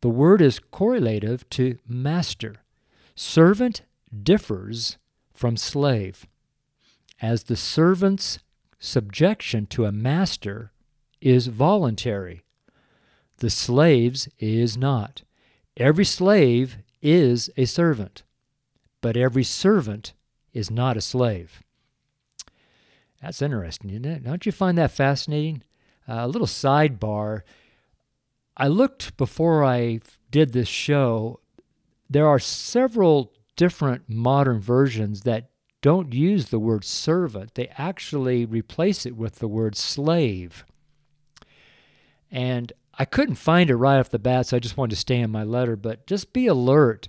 The 0.00 0.08
word 0.08 0.40
is 0.40 0.60
correlative 0.70 1.48
to 1.50 1.78
master. 1.86 2.56
Servant 3.14 3.82
differs 4.22 4.96
from 5.34 5.56
slave, 5.56 6.26
as 7.20 7.44
the 7.44 7.56
servant's 7.56 8.38
subjection 8.78 9.66
to 9.66 9.84
a 9.84 9.92
master 9.92 10.72
is 11.20 11.46
voluntary. 11.46 12.42
The 13.38 13.50
slave's 13.50 14.28
is 14.38 14.76
not. 14.76 15.22
Every 15.76 16.04
slave 16.04 16.78
is 17.00 17.50
a 17.56 17.64
servant, 17.64 18.22
but 19.00 19.16
every 19.16 19.44
servant 19.44 20.12
is 20.52 20.70
not 20.70 20.96
a 20.96 21.00
slave. 21.00 21.62
That's 23.22 23.42
interesting, 23.42 23.90
isn't 23.90 24.04
it? 24.04 24.24
Don't 24.24 24.46
you 24.46 24.52
find 24.52 24.78
that 24.78 24.90
fascinating? 24.90 25.62
Uh, 26.08 26.20
a 26.20 26.28
little 26.28 26.46
sidebar. 26.46 27.42
I 28.56 28.68
looked 28.68 29.16
before 29.16 29.64
I 29.64 30.00
did 30.30 30.52
this 30.52 30.68
show. 30.68 31.40
There 32.10 32.26
are 32.26 32.38
several 32.38 33.32
different 33.56 34.08
modern 34.08 34.60
versions 34.60 35.22
that 35.22 35.50
don't 35.80 36.12
use 36.12 36.46
the 36.46 36.58
word 36.58 36.84
servant, 36.84 37.54
they 37.54 37.68
actually 37.78 38.44
replace 38.44 39.06
it 39.06 39.16
with 39.16 39.36
the 39.36 39.46
word 39.46 39.76
slave. 39.76 40.64
And 42.30 42.72
I 42.98 43.04
couldn't 43.04 43.36
find 43.36 43.70
it 43.70 43.76
right 43.76 43.98
off 43.98 44.10
the 44.10 44.18
bat, 44.18 44.46
so 44.46 44.56
I 44.56 44.60
just 44.60 44.76
wanted 44.76 44.90
to 44.90 45.00
stay 45.00 45.20
in 45.20 45.30
my 45.30 45.44
letter. 45.44 45.76
But 45.76 46.06
just 46.06 46.32
be 46.32 46.46
alert 46.46 47.08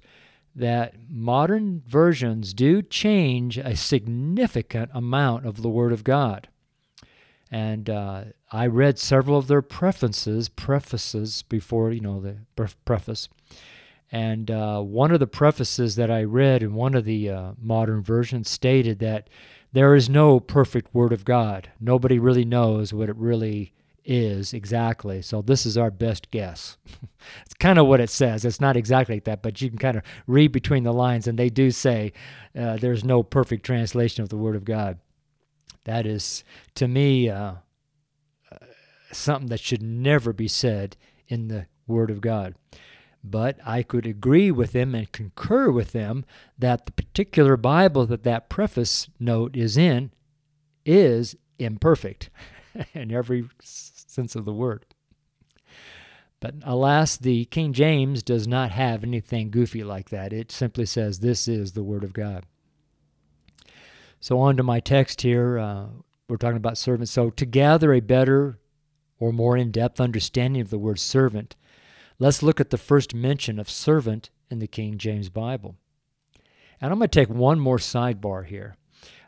that 0.56 0.96
modern 1.10 1.82
versions 1.88 2.54
do 2.54 2.82
change 2.82 3.58
a 3.58 3.76
significant 3.76 4.92
amount 4.94 5.46
of 5.46 5.62
the 5.62 5.70
Word 5.70 5.94
of 5.94 6.04
God. 6.04 6.48
And 7.52 7.90
uh, 7.90 8.26
I 8.52 8.68
read 8.68 9.00
several 9.00 9.38
of 9.38 9.48
their 9.48 9.62
prefaces, 9.62 10.50
prefaces 10.50 11.44
before, 11.44 11.92
you 11.92 12.02
know, 12.02 12.20
the 12.20 12.38
preface. 12.86 13.30
And 14.12 14.50
uh, 14.50 14.82
one 14.82 15.12
of 15.12 15.20
the 15.20 15.28
prefaces 15.28 15.96
that 15.96 16.12
I 16.12 16.24
read 16.24 16.64
in 16.64 16.74
one 16.74 16.96
of 16.96 17.06
the 17.06 17.30
uh, 17.30 17.52
modern 17.62 18.02
versions 18.02 18.50
stated 18.50 19.00
that 19.00 19.30
there 19.72 19.96
is 19.96 20.10
no 20.10 20.40
perfect 20.40 20.94
Word 20.94 21.14
of 21.14 21.26
God. 21.26 21.70
Nobody 21.80 22.18
really 22.18 22.46
knows 22.46 22.94
what 22.94 23.10
it 23.10 23.16
really 23.16 23.74
is 24.06 24.54
exactly. 24.54 25.22
So 25.22 25.42
this 25.42 25.66
is 25.66 25.78
our 25.78 25.92
best 25.92 26.32
guess. 26.32 26.78
it's 27.46 27.54
kind 27.60 27.80
of 27.80 27.88
what 27.88 28.00
it 28.00 28.10
says. 28.10 28.46
It's 28.46 28.62
not 28.62 28.78
exactly 28.78 29.16
like 29.16 29.26
that, 29.26 29.42
but 29.42 29.62
you 29.62 29.70
can 29.70 29.78
kind 29.78 29.98
of 29.98 30.04
read 30.28 30.52
between 30.52 30.84
the 30.84 30.94
lines, 30.94 31.28
and 31.28 31.38
they 31.38 31.50
do 31.50 31.72
say 31.72 32.14
uh, 32.58 32.78
there's 32.78 33.04
no 33.04 33.24
perfect 33.24 33.66
translation 33.66 34.24
of 34.24 34.30
the 34.30 34.38
Word 34.38 34.56
of 34.56 34.66
God. 34.66 35.00
That 35.86 36.06
is, 36.06 36.44
to 36.76 36.88
me, 36.88 37.30
uh, 37.30 37.54
uh, 38.52 38.58
something 39.12 39.50
that 39.50 39.60
should 39.60 39.82
never 39.82 40.34
be 40.34 40.48
said 40.48 40.98
in 41.28 41.48
the 41.48 41.68
Word 41.88 42.12
of 42.12 42.22
God. 42.22 42.56
But 43.24 43.60
I 43.66 43.84
could 43.84 44.06
agree 44.06 44.50
with 44.50 44.72
them 44.72 44.96
and 44.96 45.12
concur 45.12 45.72
with 45.72 45.92
them 45.92 46.26
that 46.58 46.86
the 46.86 46.92
particular 46.94 47.58
Bible 47.58 48.06
that 48.06 48.24
that 48.24 48.50
preface 48.50 49.10
note 49.20 49.58
is 49.58 49.76
in 49.76 50.12
is 50.86 51.36
imperfect 51.58 52.30
in 52.94 53.12
every 53.12 53.48
sense 53.62 54.36
of 54.36 54.46
the 54.46 54.54
word. 54.54 54.86
But 56.40 56.56
alas, 56.64 57.18
the 57.18 57.46
King 57.46 57.74
James 57.74 58.24
does 58.24 58.48
not 58.48 58.72
have 58.72 59.04
anything 59.04 59.52
goofy 59.52 59.84
like 59.84 60.10
that. 60.10 60.32
It 60.32 60.52
simply 60.52 60.86
says, 60.86 61.20
This 61.20 61.48
is 61.48 61.74
the 61.74 61.84
Word 61.84 62.04
of 62.04 62.14
God. 62.14 62.46
So, 64.22 64.40
on 64.40 64.56
to 64.58 64.64
my 64.64 64.80
text 64.80 65.22
here. 65.22 65.58
Uh, 65.60 65.88
we're 66.30 66.38
talking 66.38 66.58
about 66.58 66.78
servants. 66.78 67.12
So, 67.12 67.30
to 67.32 67.46
gather 67.46 67.94
a 67.94 68.00
better 68.00 68.58
or 69.20 69.34
more 69.34 69.58
in 69.58 69.72
depth 69.72 70.00
understanding 70.00 70.62
of 70.62 70.70
the 70.70 70.78
word 70.78 71.00
servant, 71.00 71.56
let's 72.20 72.42
look 72.42 72.60
at 72.62 72.70
the 72.70 72.78
first 72.78 73.14
mention 73.14 73.60
of 73.60 73.70
servant 73.70 74.30
in 74.50 74.60
the 74.60 74.68
King 74.68 74.98
James 74.98 75.30
Bible. 75.30 75.76
And 76.80 76.92
I'm 76.92 77.00
going 77.00 77.10
to 77.10 77.20
take 77.20 77.30
one 77.30 77.60
more 77.60 77.78
sidebar 77.78 78.46
here. 78.46 78.78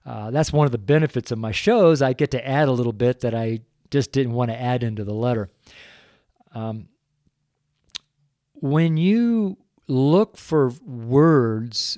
Uh, 0.06 0.32
that's 0.32 0.52
one 0.52 0.66
of 0.66 0.72
the 0.72 0.78
benefits 0.78 1.32
of 1.32 1.38
my 1.38 1.52
shows. 1.52 2.02
I 2.02 2.14
get 2.14 2.32
to 2.32 2.48
add 2.48 2.68
a 2.68 2.72
little 2.72 2.94
bit 2.94 3.20
that 3.22 3.36
I 3.36 3.60
just 3.92 4.12
didn't 4.12 4.34
want 4.34 4.50
to 4.52 4.60
add 4.60 4.84
into 4.84 5.04
the 5.04 5.14
letter. 5.14 5.50
Um, 6.54 6.88
when 8.54 8.98
you 8.98 9.58
look 9.88 10.38
for 10.38 10.70
words 10.86 11.98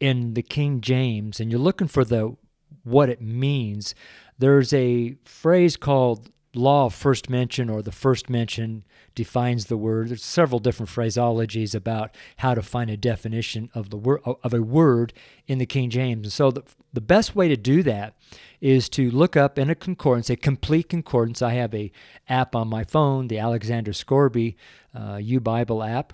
in 0.00 0.34
the 0.34 0.42
King 0.42 0.80
James 0.80 1.40
and 1.40 1.50
you're 1.50 1.60
looking 1.60 1.88
for 1.88 2.04
the 2.04 2.36
what 2.84 3.08
it 3.08 3.20
means, 3.20 3.94
there's 4.38 4.72
a 4.72 5.16
phrase 5.24 5.76
called 5.76 6.30
law 6.56 6.86
of 6.86 6.94
first 6.94 7.30
mention 7.30 7.70
or 7.70 7.82
the 7.82 7.92
first 7.92 8.28
mention 8.28 8.84
defines 9.14 9.66
the 9.66 9.76
word. 9.76 10.08
There's 10.08 10.24
several 10.24 10.58
different 10.58 10.90
phraseologies 10.90 11.74
about 11.74 12.14
how 12.38 12.54
to 12.54 12.62
find 12.62 12.90
a 12.90 12.96
definition 12.96 13.70
of 13.74 13.90
the 13.90 13.96
word 13.96 14.20
of 14.24 14.52
a 14.52 14.62
word 14.62 15.12
in 15.46 15.58
the 15.58 15.66
King 15.66 15.90
James. 15.90 16.26
And 16.26 16.32
so 16.32 16.50
the, 16.50 16.62
the 16.92 17.00
best 17.00 17.34
way 17.34 17.48
to 17.48 17.56
do 17.56 17.82
that 17.84 18.16
is 18.60 18.88
to 18.90 19.10
look 19.10 19.36
up 19.36 19.58
in 19.58 19.70
a 19.70 19.74
concordance, 19.74 20.30
a 20.30 20.36
complete 20.36 20.88
concordance. 20.88 21.42
I 21.42 21.54
have 21.54 21.74
a 21.74 21.92
app 22.28 22.56
on 22.56 22.68
my 22.68 22.84
phone, 22.84 23.28
the 23.28 23.38
Alexander 23.38 23.92
Scourby 23.92 24.56
uh, 24.94 25.16
U 25.16 25.40
Bible 25.40 25.82
app 25.82 26.12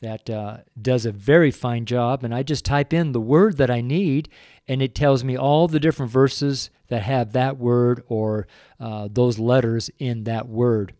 that 0.00 0.30
uh, 0.30 0.58
does 0.80 1.04
a 1.04 1.12
very 1.12 1.50
fine 1.50 1.84
job. 1.84 2.24
And 2.24 2.34
I 2.34 2.42
just 2.42 2.64
type 2.64 2.92
in 2.92 3.12
the 3.12 3.20
word 3.20 3.58
that 3.58 3.70
I 3.70 3.80
need, 3.80 4.28
and 4.66 4.80
it 4.80 4.94
tells 4.94 5.22
me 5.24 5.36
all 5.36 5.68
the 5.68 5.80
different 5.80 6.10
verses 6.10 6.70
that 6.88 7.02
have 7.02 7.32
that 7.32 7.58
word 7.58 8.02
or 8.08 8.46
uh, 8.78 9.08
those 9.10 9.38
letters 9.38 9.90
in 9.98 10.24
that 10.24 10.48
word. 10.48 10.94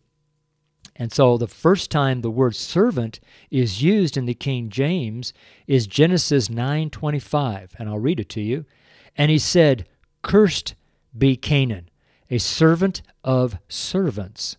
And 0.95 1.11
so 1.11 1.37
the 1.37 1.47
first 1.47 1.89
time 1.89 2.21
the 2.21 2.29
word 2.29 2.55
servant 2.55 3.19
is 3.49 3.81
used 3.81 4.17
in 4.17 4.25
the 4.25 4.33
King 4.33 4.69
James 4.69 5.33
is 5.65 5.87
Genesis 5.87 6.49
9:25, 6.49 7.71
and 7.79 7.89
I'll 7.89 7.97
read 7.97 8.19
it 8.19 8.29
to 8.29 8.41
you. 8.41 8.65
And 9.17 9.31
he 9.31 9.39
said, 9.39 9.87
"Cursed 10.21 10.75
be 11.17 11.35
Canaan, 11.35 11.89
a 12.29 12.37
servant 12.37 13.01
of 13.23 13.57
servants. 13.67 14.57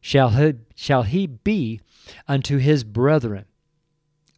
Shall 0.00 0.30
he, 0.30 0.54
shall 0.74 1.02
he 1.02 1.26
be 1.26 1.80
unto 2.26 2.56
his 2.56 2.82
brethren." 2.84 3.44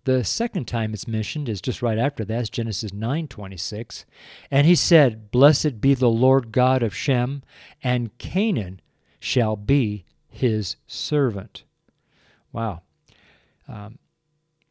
The 0.06 0.22
second 0.22 0.68
time 0.68 0.94
it's 0.94 1.08
mentioned 1.08 1.48
is 1.48 1.60
just 1.60 1.82
right 1.82 1.98
after 1.98 2.24
that, 2.26 2.52
Genesis 2.52 2.92
9:26. 2.92 4.06
And 4.52 4.64
he 4.64 4.76
said, 4.76 5.32
"Blessed 5.32 5.80
be 5.80 5.94
the 5.94 6.08
Lord 6.08 6.52
God 6.52 6.84
of 6.84 6.94
Shem, 6.94 7.42
and 7.82 8.16
Canaan 8.16 8.80
shall 9.18 9.56
be 9.56 10.04
his 10.28 10.76
servant." 10.86 11.64
Wow. 12.52 12.82
Um, 13.66 13.98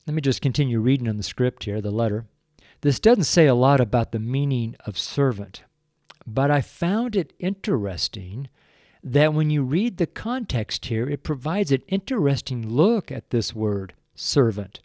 let 0.08 0.13
me 0.13 0.22
just 0.22 0.42
continue 0.42 0.80
reading 0.80 1.06
in 1.06 1.18
the 1.18 1.22
script 1.22 1.65
here, 1.65 1.82
the 1.82 1.92
letter. 1.92 2.27
This 2.80 3.01
doesn't 3.01 3.25
say 3.25 3.46
a 3.46 3.54
lot 3.54 3.82
about 3.82 4.13
the 4.13 4.20
meaning 4.20 4.77
of 4.86 4.98
servant, 4.98 5.63
but 6.25 6.50
I 6.50 6.62
found 6.62 7.13
it 7.13 7.34
interesting 7.39 8.48
that 9.04 9.34
when 9.34 9.50
you 9.50 9.63
read 9.63 9.98
the 9.98 10.08
context 10.08 10.86
here, 10.86 11.10
it 11.10 11.24
provides 11.24 11.74
an 11.74 11.84
interesting 11.89 12.70
look 12.70 13.12
at 13.12 13.32
this 13.32 13.54
word, 13.54 13.96
servant. 14.13 14.80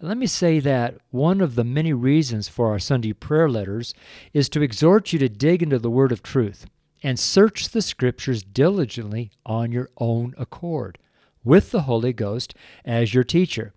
Let 0.00 0.16
me 0.16 0.28
say 0.28 0.60
that 0.60 0.94
one 1.10 1.40
of 1.40 1.56
the 1.56 1.64
many 1.64 1.92
reasons 1.92 2.48
for 2.48 2.68
our 2.68 2.78
Sunday 2.78 3.12
prayer 3.12 3.48
letters 3.48 3.94
is 4.32 4.48
to 4.50 4.62
exhort 4.62 5.12
you 5.12 5.18
to 5.18 5.28
dig 5.28 5.60
into 5.60 5.80
the 5.80 5.90
Word 5.90 6.12
of 6.12 6.22
truth 6.22 6.66
and 7.02 7.18
search 7.18 7.70
the 7.70 7.82
Scriptures 7.82 8.44
diligently 8.44 9.32
on 9.44 9.72
your 9.72 9.88
own 9.98 10.34
accord, 10.38 10.98
with 11.42 11.72
the 11.72 11.82
Holy 11.82 12.12
Ghost 12.12 12.54
as 12.84 13.12
your 13.12 13.24
teacher. 13.24 13.74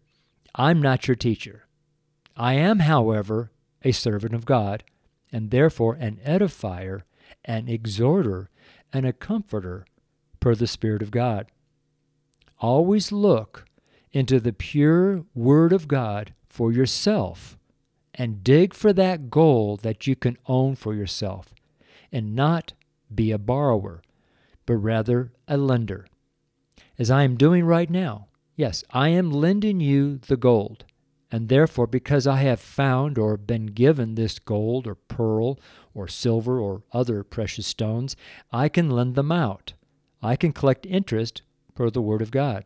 I'm 0.53 0.79
not 0.79 1.07
your 1.07 1.15
teacher. 1.15 1.65
I 2.37 2.53
am, 2.53 2.79
however, 2.79 3.49
a 3.81 3.91
servant 3.91 4.35
of 4.35 4.45
God, 4.45 4.83
and 5.31 5.49
therefore 5.49 5.95
an 5.95 6.19
edifier, 6.23 7.01
an 7.45 7.67
exhorter, 7.67 8.51
and 8.93 9.07
a 9.07 9.13
comforter 9.13 9.85
per 10.39 10.53
the 10.53 10.67
Spirit 10.67 11.01
of 11.01 11.09
God. 11.09 11.47
Always 12.59 13.11
look 13.11 13.65
into 14.13 14.39
the 14.39 14.53
pure 14.53 15.23
Word 15.33 15.73
of 15.73 15.87
God 15.87 16.33
for 16.49 16.71
yourself 16.71 17.57
and 18.13 18.43
dig 18.43 18.73
for 18.73 18.91
that 18.93 19.29
goal 19.29 19.77
that 19.77 20.05
you 20.05 20.15
can 20.15 20.37
own 20.47 20.75
for 20.75 20.93
yourself 20.93 21.53
and 22.11 22.35
not 22.35 22.73
be 23.13 23.31
a 23.31 23.37
borrower, 23.37 24.01
but 24.65 24.75
rather 24.75 25.31
a 25.47 25.57
lender. 25.57 26.07
As 26.99 27.09
I 27.09 27.23
am 27.23 27.35
doing 27.35 27.65
right 27.65 27.89
now, 27.89 28.27
yes, 28.55 28.83
I 28.91 29.09
am 29.09 29.31
lending 29.31 29.79
you 29.79 30.17
the 30.17 30.37
gold. 30.37 30.85
And 31.31 31.47
therefore, 31.47 31.87
because 31.87 32.27
I 32.27 32.37
have 32.37 32.59
found 32.59 33.17
or 33.17 33.37
been 33.37 33.67
given 33.67 34.15
this 34.15 34.37
gold 34.37 34.85
or 34.85 34.95
pearl 34.95 35.57
or 35.93 36.09
silver 36.09 36.59
or 36.59 36.83
other 36.91 37.23
precious 37.23 37.65
stones, 37.65 38.17
I 38.51 38.67
can 38.67 38.89
lend 38.89 39.15
them 39.15 39.31
out. 39.31 39.73
I 40.21 40.35
can 40.35 40.51
collect 40.51 40.85
interest 40.85 41.41
per 41.73 41.89
the 41.89 42.01
Word 42.01 42.21
of 42.21 42.31
God. 42.31 42.65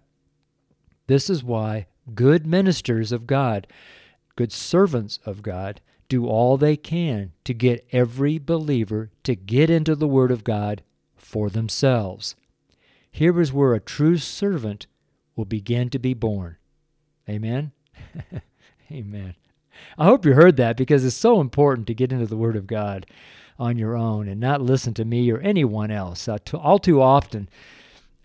This 1.07 1.29
is 1.29 1.43
why 1.43 1.87
good 2.13 2.45
ministers 2.45 3.11
of 3.11 3.27
God, 3.27 3.67
good 4.35 4.51
servants 4.51 5.19
of 5.25 5.41
God, 5.41 5.81
do 6.07 6.27
all 6.27 6.57
they 6.57 6.77
can 6.77 7.31
to 7.43 7.53
get 7.53 7.87
every 7.91 8.37
believer 8.37 9.09
to 9.23 9.35
get 9.35 9.69
into 9.69 9.95
the 9.95 10.07
Word 10.07 10.31
of 10.31 10.43
God 10.43 10.83
for 11.15 11.49
themselves. 11.49 12.35
Here 13.11 13.39
is 13.41 13.53
where 13.53 13.73
a 13.73 13.79
true 13.79 14.17
servant 14.17 14.87
will 15.35 15.45
begin 15.45 15.89
to 15.89 15.99
be 15.99 16.13
born. 16.13 16.57
Amen? 17.27 17.71
Amen. 18.91 19.35
I 19.97 20.05
hope 20.05 20.25
you 20.25 20.33
heard 20.33 20.57
that 20.57 20.77
because 20.77 21.03
it's 21.03 21.15
so 21.15 21.41
important 21.41 21.87
to 21.87 21.93
get 21.93 22.11
into 22.11 22.27
the 22.27 22.37
Word 22.37 22.55
of 22.55 22.67
God 22.67 23.05
on 23.57 23.77
your 23.77 23.95
own 23.95 24.27
and 24.27 24.39
not 24.39 24.61
listen 24.61 24.93
to 24.95 25.05
me 25.05 25.31
or 25.31 25.39
anyone 25.39 25.91
else. 25.91 26.27
Uh, 26.27 26.37
to, 26.45 26.57
all 26.57 26.79
too 26.79 27.01
often, 27.01 27.49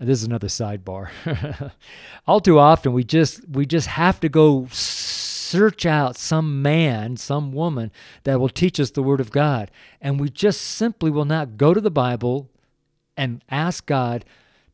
this 0.01 0.21
is 0.21 0.25
another 0.25 0.49
sidebar. 0.49 1.11
All 2.27 2.41
too 2.41 2.59
often 2.59 2.93
we 2.93 3.05
just 3.05 3.47
we 3.49 3.67
just 3.67 3.87
have 3.87 4.19
to 4.21 4.29
go 4.29 4.67
search 4.71 5.85
out 5.85 6.17
some 6.17 6.63
man, 6.63 7.17
some 7.17 7.53
woman 7.53 7.91
that 8.25 8.41
will 8.41 8.49
teach 8.49 8.81
us 8.81 8.91
the 8.91 9.03
word 9.03 9.21
of 9.21 9.31
God, 9.31 9.71
and 10.01 10.19
we 10.19 10.29
just 10.29 10.61
simply 10.61 11.11
will 11.11 11.25
not 11.25 11.57
go 11.57 11.75
to 11.75 11.81
the 11.81 11.91
Bible 11.91 12.49
and 13.17 13.45
ask 13.51 13.85
God 13.87 14.25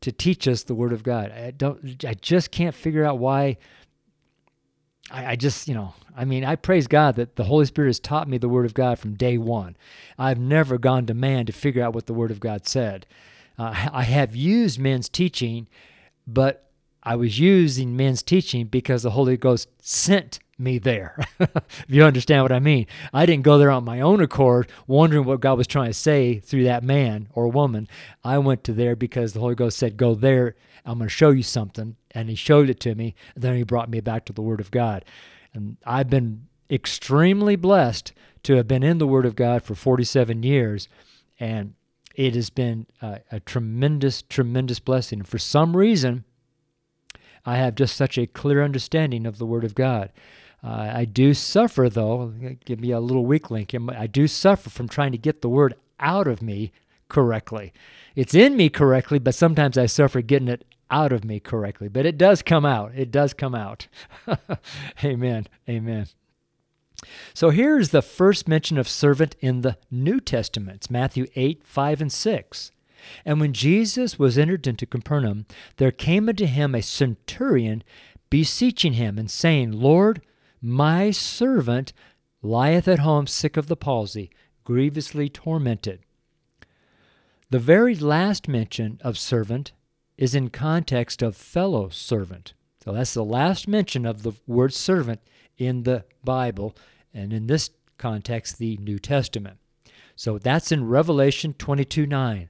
to 0.01 0.11
teach 0.11 0.47
us 0.47 0.63
the 0.63 0.75
word 0.75 0.93
of 0.93 1.03
God. 1.03 1.31
I 1.31 1.51
don't 1.51 2.03
I 2.05 2.13
just 2.13 2.51
can't 2.51 2.75
figure 2.75 3.03
out 3.03 3.19
why 3.19 3.57
I, 5.11 5.31
I 5.31 5.35
just, 5.35 5.67
you 5.67 5.73
know, 5.73 5.93
I 6.15 6.25
mean, 6.25 6.43
I 6.43 6.55
praise 6.55 6.87
God 6.87 7.15
that 7.15 7.35
the 7.35 7.43
Holy 7.43 7.65
Spirit 7.65 7.89
has 7.89 7.99
taught 7.99 8.27
me 8.27 8.37
the 8.37 8.49
Word 8.49 8.65
of 8.65 8.73
God 8.73 8.99
from 8.99 9.15
day 9.15 9.37
one. 9.37 9.77
I've 10.17 10.39
never 10.39 10.77
gone 10.77 11.05
to 11.05 11.13
man 11.13 11.45
to 11.45 11.53
figure 11.53 11.83
out 11.83 11.93
what 11.93 12.07
the 12.07 12.13
Word 12.13 12.31
of 12.31 12.39
God 12.39 12.67
said. 12.67 13.05
Uh, 13.57 13.89
I 13.91 14.03
have 14.03 14.35
used 14.35 14.79
men's 14.79 15.09
teaching, 15.09 15.67
but 16.25 16.69
I 17.03 17.15
was 17.15 17.39
using 17.39 17.95
men's 17.95 18.21
teaching 18.21 18.67
because 18.67 19.03
the 19.03 19.11
Holy 19.11 19.37
Ghost 19.37 19.69
sent 19.81 20.39
me 20.59 20.77
there. 20.77 21.17
if 21.39 21.85
you 21.87 22.03
understand 22.03 22.43
what 22.43 22.51
I 22.51 22.59
mean. 22.59 22.87
I 23.13 23.25
didn't 23.25 23.43
go 23.43 23.57
there 23.57 23.71
on 23.71 23.85
my 23.85 24.01
own 24.01 24.21
accord, 24.21 24.69
wondering 24.87 25.25
what 25.25 25.39
God 25.39 25.57
was 25.57 25.67
trying 25.67 25.89
to 25.89 25.93
say 25.93 26.39
through 26.39 26.65
that 26.65 26.83
man 26.83 27.29
or 27.33 27.47
woman. 27.47 27.87
I 28.23 28.37
went 28.39 28.63
to 28.65 28.73
there 28.73 28.95
because 28.95 29.33
the 29.33 29.39
Holy 29.39 29.55
Ghost 29.55 29.77
said, 29.77 29.97
Go 29.97 30.15
there. 30.15 30.55
I'm 30.85 30.97
going 30.97 31.09
to 31.09 31.13
show 31.13 31.29
you 31.29 31.43
something. 31.43 31.95
And 32.11 32.29
He 32.29 32.35
showed 32.35 32.69
it 32.69 32.79
to 32.81 32.95
me. 32.95 33.15
And 33.35 33.43
then 33.43 33.55
He 33.55 33.63
brought 33.63 33.89
me 33.89 34.01
back 34.01 34.25
to 34.25 34.33
the 34.33 34.41
Word 34.41 34.59
of 34.59 34.71
God. 34.71 35.05
And 35.53 35.77
I've 35.85 36.09
been 36.09 36.47
extremely 36.69 37.55
blessed 37.55 38.13
to 38.43 38.55
have 38.55 38.67
been 38.67 38.83
in 38.83 38.97
the 38.97 39.07
Word 39.07 39.25
of 39.25 39.35
God 39.35 39.63
for 39.63 39.75
47 39.75 40.43
years. 40.43 40.87
And 41.39 41.73
it 42.17 42.33
has 42.33 42.49
been 42.49 42.87
a, 43.01 43.19
a 43.31 43.39
tremendous, 43.39 44.23
tremendous 44.23 44.79
blessing. 44.79 45.21
For 45.21 45.37
some 45.37 45.77
reason, 45.77 46.25
I 47.45 47.57
have 47.57 47.75
just 47.75 47.95
such 47.95 48.17
a 48.17 48.25
clear 48.25 48.63
understanding 48.63 49.25
of 49.25 49.37
the 49.37 49.45
Word 49.45 49.63
of 49.63 49.75
God. 49.75 50.11
Uh, 50.63 50.91
I 50.93 51.05
do 51.05 51.35
suffer, 51.35 51.87
though, 51.87 52.33
give 52.65 52.81
me 52.81 52.91
a 52.91 52.99
little 52.99 53.25
weak 53.25 53.51
link. 53.51 53.73
I 53.89 54.07
do 54.07 54.27
suffer 54.27 54.71
from 54.71 54.89
trying 54.89 55.11
to 55.11 55.17
get 55.19 55.41
the 55.41 55.47
Word 55.47 55.75
out 55.99 56.27
of 56.27 56.41
me 56.41 56.71
correctly. 57.07 57.71
It's 58.15 58.33
in 58.33 58.57
me 58.57 58.69
correctly, 58.69 59.19
but 59.19 59.35
sometimes 59.35 59.77
I 59.77 59.85
suffer 59.85 60.21
getting 60.21 60.47
it 60.47 60.65
out 60.89 61.13
of 61.13 61.23
me 61.23 61.39
correctly. 61.39 61.87
But 61.87 62.07
it 62.07 62.17
does 62.17 62.41
come 62.41 62.65
out. 62.65 62.93
It 62.95 63.11
does 63.11 63.33
come 63.35 63.53
out. 63.53 63.87
Amen. 65.03 65.47
Amen. 65.69 66.07
So 67.33 67.49
here's 67.49 67.89
the 67.89 68.01
first 68.01 68.47
mention 68.47 68.77
of 68.77 68.87
servant 68.87 69.35
in 69.39 69.61
the 69.61 69.77
New 69.91 70.19
Testament. 70.19 70.89
Matthew 70.89 71.27
8, 71.35 71.63
5, 71.63 72.01
and 72.01 72.11
6. 72.11 72.71
And 73.25 73.39
when 73.39 73.53
Jesus 73.53 74.19
was 74.19 74.37
entered 74.37 74.67
into 74.67 74.85
Capernaum, 74.85 75.45
there 75.77 75.91
came 75.91 76.27
unto 76.27 76.45
him 76.45 76.75
a 76.75 76.81
centurion 76.81 77.83
beseeching 78.29 78.93
him 78.93 79.17
and 79.17 79.29
saying, 79.31 79.71
Lord, 79.71 80.21
my 80.61 81.11
servant 81.11 81.93
lieth 82.41 82.87
at 82.87 82.99
home 82.99 83.27
sick 83.27 83.57
of 83.57 83.67
the 83.67 83.77
palsy, 83.77 84.29
grievously 84.63 85.29
tormented. 85.29 86.01
The 87.49 87.59
very 87.59 87.95
last 87.95 88.47
mention 88.47 88.99
of 89.03 89.17
servant 89.17 89.71
is 90.17 90.35
in 90.35 90.49
context 90.49 91.21
of 91.21 91.35
fellow 91.35 91.89
servant. 91.89 92.53
So 92.83 92.91
that's 92.91 93.13
the 93.13 93.23
last 93.23 93.67
mention 93.67 94.05
of 94.05 94.23
the 94.23 94.33
word 94.47 94.73
servant 94.73 95.21
in 95.57 95.83
the 95.83 96.05
Bible, 96.23 96.75
and 97.17 97.33
in 97.33 97.47
this 97.47 97.71
context, 97.97 98.59
the 98.59 98.77
New 98.77 98.99
Testament. 98.99 99.57
So 100.15 100.37
that's 100.37 100.71
in 100.71 100.87
Revelation 100.87 101.53
22 101.53 102.05
9. 102.05 102.49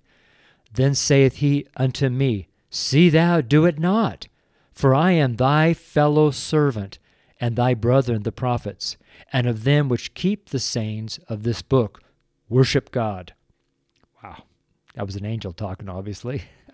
Then 0.74 0.94
saith 0.94 1.38
he 1.38 1.66
unto 1.78 2.10
me, 2.10 2.50
See 2.70 3.10
thou 3.10 3.42
do 3.42 3.66
it 3.66 3.80
not, 3.80 4.28
for 4.74 4.94
I 4.94 5.12
am 5.12 5.36
thy 5.36 5.74
fellow 5.74 6.32
servant, 6.32 7.00
and 7.40 7.56
thy 7.56 7.74
brethren 7.74 8.24
the 8.24 8.32
prophets, 8.32 8.98
and 9.32 9.48
of 9.48 9.64
them 9.64 9.88
which 9.90 10.14
keep 10.14 10.50
the 10.50 10.60
sayings 10.60 11.20
of 11.30 11.44
this 11.44 11.62
book. 11.62 12.02
Worship 12.50 12.92
God. 12.92 13.34
Wow. 14.24 14.44
That 14.96 15.06
was 15.06 15.16
an 15.16 15.26
angel 15.26 15.54
talking, 15.54 15.90
obviously. 15.90 16.44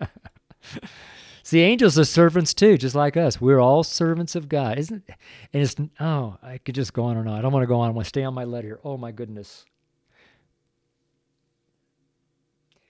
See, 1.44 1.60
angels 1.60 1.98
are 1.98 2.04
servants 2.04 2.54
too, 2.54 2.78
just 2.78 2.94
like 2.94 3.18
us. 3.18 3.38
We're 3.38 3.60
all 3.60 3.84
servants 3.84 4.34
of 4.34 4.48
God, 4.48 4.78
isn't? 4.78 5.04
It? 5.06 5.14
And 5.52 5.62
it's 5.62 5.76
oh, 6.00 6.38
I 6.42 6.56
could 6.56 6.74
just 6.74 6.94
go 6.94 7.04
on 7.04 7.18
and 7.18 7.28
on. 7.28 7.38
I 7.38 7.42
don't 7.42 7.52
want 7.52 7.64
to 7.64 7.66
go 7.66 7.80
on. 7.80 7.88
I 7.88 7.92
want 7.92 8.06
to 8.06 8.08
stay 8.08 8.24
on 8.24 8.32
my 8.32 8.44
letter. 8.44 8.80
Oh 8.82 8.96
my 8.96 9.12
goodness. 9.12 9.66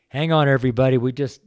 Hang 0.07 0.31
on, 0.31 0.49
everybody. 0.49 0.99
We 0.99 1.11
just 1.11 1.40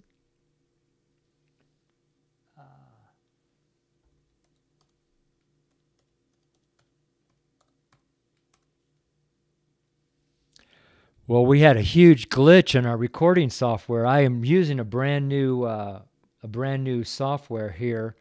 Well, 11.26 11.46
we 11.46 11.62
had 11.62 11.78
a 11.78 11.82
huge 11.82 12.28
glitch 12.28 12.76
in 12.76 12.86
our 12.86 12.98
recording 12.98 13.50
software. 13.50 14.06
I 14.06 14.22
am 14.22 14.44
using 14.44 14.80
a 14.80 14.86
brand 14.86 15.30
new 15.30 15.64
uh, 15.64 16.02
a 16.44 16.48
brand 16.48 16.84
new 16.84 17.04
software 17.04 17.70
here. 17.70 18.16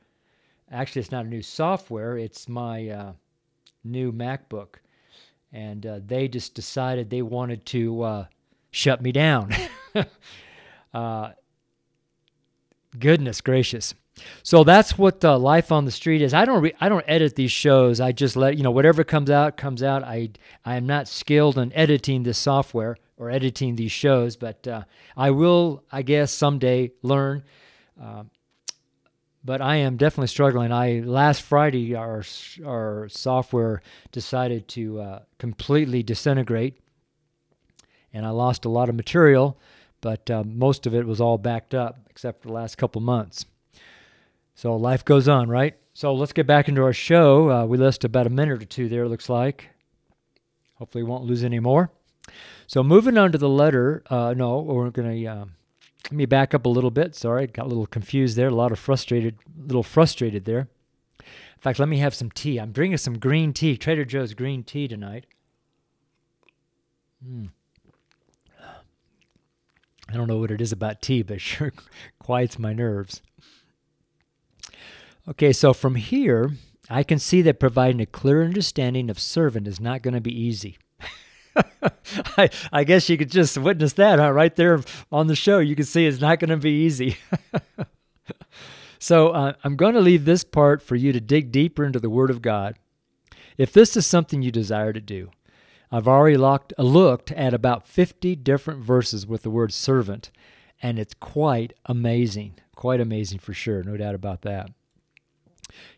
Actually, 0.70 1.00
it's 1.00 1.12
not 1.12 1.26
a 1.26 1.28
new 1.28 1.42
software. 1.42 2.18
It's 2.18 2.48
my 2.48 2.88
uh, 2.88 3.12
new 3.84 4.12
MacBook, 4.12 4.76
and 5.52 5.86
uh, 5.86 6.00
they 6.04 6.28
just 6.28 6.54
decided 6.54 7.08
they 7.08 7.22
wanted 7.22 7.64
to 7.66 8.02
uh, 8.02 8.26
shut 8.70 9.02
me 9.02 9.12
down. 9.12 9.54
Uh, 10.94 11.32
goodness 12.98 13.42
gracious! 13.42 13.92
So 14.42 14.64
that's 14.64 14.96
what 14.96 15.20
the 15.20 15.38
life 15.38 15.70
on 15.70 15.84
the 15.84 15.90
street 15.90 16.22
is. 16.22 16.32
I 16.32 16.44
don't 16.44 16.62
re- 16.62 16.74
I 16.80 16.88
don't 16.88 17.04
edit 17.06 17.36
these 17.36 17.52
shows. 17.52 18.00
I 18.00 18.12
just 18.12 18.36
let 18.36 18.56
you 18.56 18.62
know 18.62 18.70
whatever 18.70 19.04
comes 19.04 19.30
out 19.30 19.56
comes 19.56 19.82
out. 19.82 20.02
I 20.04 20.30
I 20.64 20.76
am 20.76 20.86
not 20.86 21.08
skilled 21.08 21.58
in 21.58 21.72
editing 21.74 22.22
this 22.22 22.38
software 22.38 22.96
or 23.18 23.30
editing 23.30 23.76
these 23.76 23.92
shows, 23.92 24.36
but 24.36 24.66
uh, 24.66 24.82
I 25.16 25.30
will 25.30 25.84
I 25.92 26.02
guess 26.02 26.32
someday 26.32 26.92
learn. 27.02 27.42
Uh, 28.00 28.24
but 29.44 29.60
I 29.60 29.76
am 29.76 29.96
definitely 29.96 30.26
struggling. 30.26 30.72
I 30.72 31.00
last 31.00 31.42
Friday 31.42 31.94
our 31.94 32.24
our 32.64 33.08
software 33.08 33.80
decided 34.10 34.66
to 34.68 35.00
uh, 35.00 35.20
completely 35.38 36.02
disintegrate, 36.02 36.80
and 38.12 38.26
I 38.26 38.30
lost 38.30 38.64
a 38.64 38.68
lot 38.68 38.88
of 38.88 38.96
material. 38.96 39.56
But 40.00 40.30
uh, 40.30 40.44
most 40.44 40.86
of 40.86 40.94
it 40.94 41.06
was 41.06 41.20
all 41.20 41.38
backed 41.38 41.74
up 41.74 41.98
except 42.10 42.42
for 42.42 42.48
the 42.48 42.54
last 42.54 42.76
couple 42.76 43.00
months. 43.00 43.46
So 44.54 44.74
life 44.76 45.04
goes 45.04 45.28
on, 45.28 45.48
right? 45.48 45.76
So 45.94 46.14
let's 46.14 46.32
get 46.32 46.46
back 46.46 46.68
into 46.68 46.82
our 46.82 46.92
show. 46.92 47.50
Uh, 47.50 47.66
we 47.66 47.78
list 47.78 48.04
about 48.04 48.26
a 48.26 48.30
minute 48.30 48.62
or 48.62 48.66
two 48.66 48.88
there, 48.88 49.04
it 49.04 49.08
looks 49.08 49.28
like. 49.28 49.68
Hopefully, 50.74 51.04
we 51.04 51.10
won't 51.10 51.24
lose 51.24 51.42
any 51.44 51.58
more. 51.58 51.90
So 52.66 52.82
moving 52.82 53.16
on 53.16 53.32
to 53.32 53.38
the 53.38 53.48
letter. 53.48 54.02
Uh, 54.10 54.34
no, 54.36 54.60
we're 54.60 54.90
going 54.90 55.22
to 55.22 55.26
uh, 55.26 55.44
let 56.06 56.12
me 56.12 56.26
back 56.26 56.54
up 56.54 56.66
a 56.66 56.70
little 56.70 56.90
bit. 56.90 57.14
Sorry, 57.14 57.46
got 57.46 57.66
a 57.66 57.68
little 57.68 57.86
confused 57.86 58.36
there. 58.36 58.48
A 58.48 58.54
lot 58.54 58.72
of 58.72 58.78
frustrated, 58.78 59.38
little 59.58 59.82
frustrated 59.82 60.44
there. 60.44 60.68
In 61.20 61.60
fact, 61.60 61.78
let 61.78 61.88
me 61.88 61.98
have 61.98 62.14
some 62.14 62.30
tea. 62.30 62.58
I'm 62.58 62.70
bringing 62.70 62.96
some 62.96 63.18
green 63.18 63.52
tea, 63.52 63.76
Trader 63.76 64.04
Joe's 64.04 64.34
green 64.34 64.62
tea 64.62 64.86
tonight. 64.86 65.26
Mm. 67.26 67.50
I 70.08 70.14
don't 70.14 70.28
know 70.28 70.38
what 70.38 70.52
it 70.52 70.60
is 70.60 70.70
about 70.70 71.02
tea, 71.02 71.22
but 71.22 71.40
sure 71.40 71.72
quiets 72.20 72.58
my 72.58 72.72
nerves. 72.72 73.20
Okay, 75.28 75.52
so 75.52 75.72
from 75.72 75.96
here, 75.96 76.52
I 76.88 77.02
can 77.02 77.18
see 77.18 77.42
that 77.42 77.58
providing 77.58 78.00
a 78.00 78.06
clear 78.06 78.44
understanding 78.44 79.10
of 79.10 79.18
servant 79.18 79.66
is 79.66 79.80
not 79.80 80.02
going 80.02 80.14
to 80.14 80.20
be 80.20 80.40
easy. 80.40 80.78
I, 82.36 82.50
I, 82.72 82.84
guess 82.84 83.08
you 83.08 83.16
could 83.16 83.30
just 83.30 83.56
witness 83.58 83.94
that 83.94 84.18
huh? 84.18 84.32
right 84.32 84.54
there 84.54 84.80
on 85.10 85.26
the 85.26 85.36
show. 85.36 85.58
You 85.58 85.76
can 85.76 85.84
see 85.84 86.06
it's 86.06 86.20
not 86.20 86.38
going 86.38 86.50
to 86.50 86.56
be 86.56 86.84
easy. 86.84 87.16
so 88.98 89.28
uh, 89.30 89.52
I'm 89.64 89.76
going 89.76 89.94
to 89.94 90.00
leave 90.00 90.24
this 90.24 90.44
part 90.44 90.82
for 90.82 90.96
you 90.96 91.12
to 91.12 91.20
dig 91.20 91.52
deeper 91.52 91.84
into 91.84 92.00
the 92.00 92.10
Word 92.10 92.30
of 92.30 92.42
God. 92.42 92.76
If 93.56 93.72
this 93.72 93.96
is 93.96 94.06
something 94.06 94.42
you 94.42 94.50
desire 94.50 94.92
to 94.92 95.00
do, 95.00 95.30
I've 95.90 96.08
already 96.08 96.36
locked, 96.36 96.74
looked 96.78 97.32
at 97.32 97.54
about 97.54 97.86
50 97.86 98.36
different 98.36 98.84
verses 98.84 99.26
with 99.26 99.42
the 99.42 99.50
word 99.50 99.72
servant, 99.72 100.30
and 100.82 100.98
it's 100.98 101.14
quite 101.14 101.72
amazing. 101.86 102.56
Quite 102.74 103.00
amazing 103.00 103.38
for 103.38 103.54
sure, 103.54 103.82
no 103.82 103.96
doubt 103.96 104.14
about 104.14 104.42
that. 104.42 104.70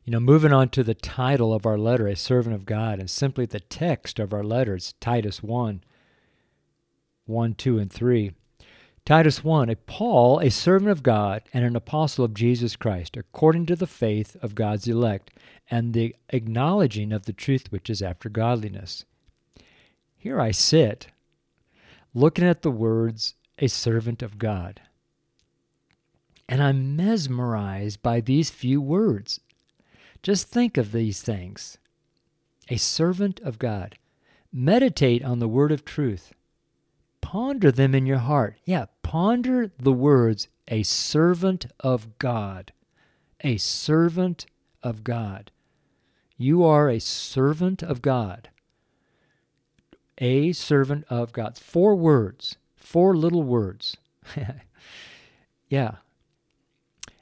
You 0.04 0.12
know, 0.12 0.20
moving 0.20 0.52
on 0.52 0.68
to 0.70 0.82
the 0.82 0.94
title 0.94 1.52
of 1.52 1.66
our 1.66 1.78
letter, 1.78 2.06
A 2.06 2.16
Servant 2.16 2.54
of 2.54 2.66
God, 2.66 2.98
and 2.98 3.10
simply 3.10 3.46
the 3.46 3.60
text 3.60 4.18
of 4.18 4.32
our 4.32 4.44
letters, 4.44 4.94
Titus 5.00 5.42
1 5.42 5.82
1, 7.26 7.54
2, 7.54 7.78
and 7.78 7.92
3. 7.92 8.32
Titus 9.04 9.42
1, 9.42 9.70
a 9.70 9.76
Paul, 9.76 10.38
a 10.40 10.50
servant 10.50 10.90
of 10.90 11.02
God 11.02 11.42
and 11.54 11.64
an 11.64 11.76
apostle 11.76 12.24
of 12.24 12.34
Jesus 12.34 12.76
Christ, 12.76 13.16
according 13.16 13.66
to 13.66 13.76
the 13.76 13.86
faith 13.86 14.36
of 14.42 14.54
God's 14.54 14.86
elect, 14.86 15.30
and 15.70 15.94
the 15.94 16.14
acknowledging 16.30 17.12
of 17.12 17.24
the 17.24 17.32
truth 17.32 17.70
which 17.70 17.88
is 17.88 18.02
after 18.02 18.28
godliness. 18.28 19.04
Here 20.16 20.40
I 20.40 20.50
sit, 20.50 21.08
looking 22.12 22.44
at 22.44 22.62
the 22.62 22.70
words, 22.70 23.34
a 23.58 23.68
servant 23.68 24.22
of 24.22 24.38
God. 24.38 24.80
And 26.48 26.62
I'm 26.62 26.96
mesmerized 26.96 28.02
by 28.02 28.20
these 28.20 28.50
few 28.50 28.80
words. 28.80 29.40
Just 30.22 30.48
think 30.48 30.76
of 30.76 30.92
these 30.92 31.22
things 31.22 31.78
a 32.70 32.76
servant 32.76 33.40
of 33.40 33.58
God. 33.58 33.96
Meditate 34.52 35.24
on 35.24 35.38
the 35.38 35.48
word 35.48 35.72
of 35.72 35.84
truth. 35.84 36.32
Ponder 37.20 37.70
them 37.70 37.94
in 37.94 38.06
your 38.06 38.18
heart. 38.18 38.56
Yeah, 38.64 38.86
ponder 39.02 39.70
the 39.78 39.92
words, 39.92 40.48
a 40.68 40.82
servant 40.82 41.66
of 41.80 42.18
God. 42.18 42.72
A 43.42 43.56
servant 43.56 44.46
of 44.82 45.04
God. 45.04 45.50
You 46.36 46.64
are 46.64 46.88
a 46.88 47.00
servant 47.00 47.82
of 47.82 48.00
God. 48.02 48.48
A 50.18 50.52
servant 50.52 51.04
of 51.08 51.32
God. 51.32 51.58
Four 51.58 51.94
words, 51.94 52.56
four 52.76 53.16
little 53.16 53.42
words. 53.42 53.96
yeah, 55.68 55.96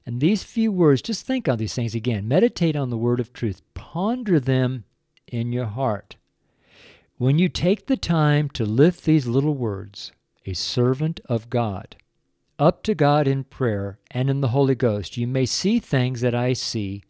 and 0.07 0.21
these 0.21 0.45
few 0.45 0.71
words, 0.71 1.03
just 1.03 1.27
think 1.27 1.49
on 1.49 1.59
these 1.59 1.75
things 1.75 1.95
again. 1.95 2.29
Meditate 2.29 2.77
on 2.77 2.91
the 2.91 2.97
word 2.97 3.19
of 3.19 3.33
truth, 3.33 3.61
ponder 3.75 4.39
them 4.39 4.85
in 5.27 5.53
your 5.53 5.67
heart. 5.67 6.15
When 7.19 7.39
you 7.39 7.49
take 7.49 7.87
the 7.87 7.97
time 7.97 8.49
to 8.51 8.65
lift 8.65 9.05
these 9.05 9.27
little 9.27 9.55
words, 9.55 10.13
a 10.45 10.53
servant 10.53 11.19
of 11.27 11.51
God, 11.51 11.97
up 12.59 12.85
to 12.85 12.95
God 12.95 13.27
in 13.27 13.45
prayer 13.45 13.99
and 14.11 14.31
in 14.31 14.41
the 14.41 14.49
Holy 14.49 14.77
Ghost, 14.77 15.17
you 15.17 15.27
may 15.27 15.45
see 15.45 15.81
things 15.81 16.21
that 16.21 16.35
I 16.35 16.53
see 16.53 17.03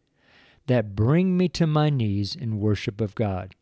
that 0.66 0.96
bring 0.96 1.36
me 1.36 1.48
to 1.50 1.66
my 1.66 1.90
knees 1.90 2.34
in 2.34 2.60
worship 2.60 3.00
of 3.00 3.14
God. 3.14 3.54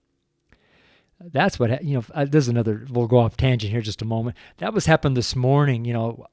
That's 1.20 1.58
what, 1.58 1.82
you 1.82 1.94
know, 1.94 2.04
uh, 2.14 2.26
there's 2.26 2.48
another, 2.48 2.86
we'll 2.90 3.06
go 3.06 3.18
off 3.18 3.36
tangent 3.36 3.72
here 3.72 3.80
just 3.80 4.02
a 4.02 4.06
moment. 4.06 4.36
That 4.58 4.74
was 4.74 4.86
happened 4.86 5.16
this 5.16 5.34
morning. 5.34 5.84
You 5.84 5.92
know, 5.92 6.26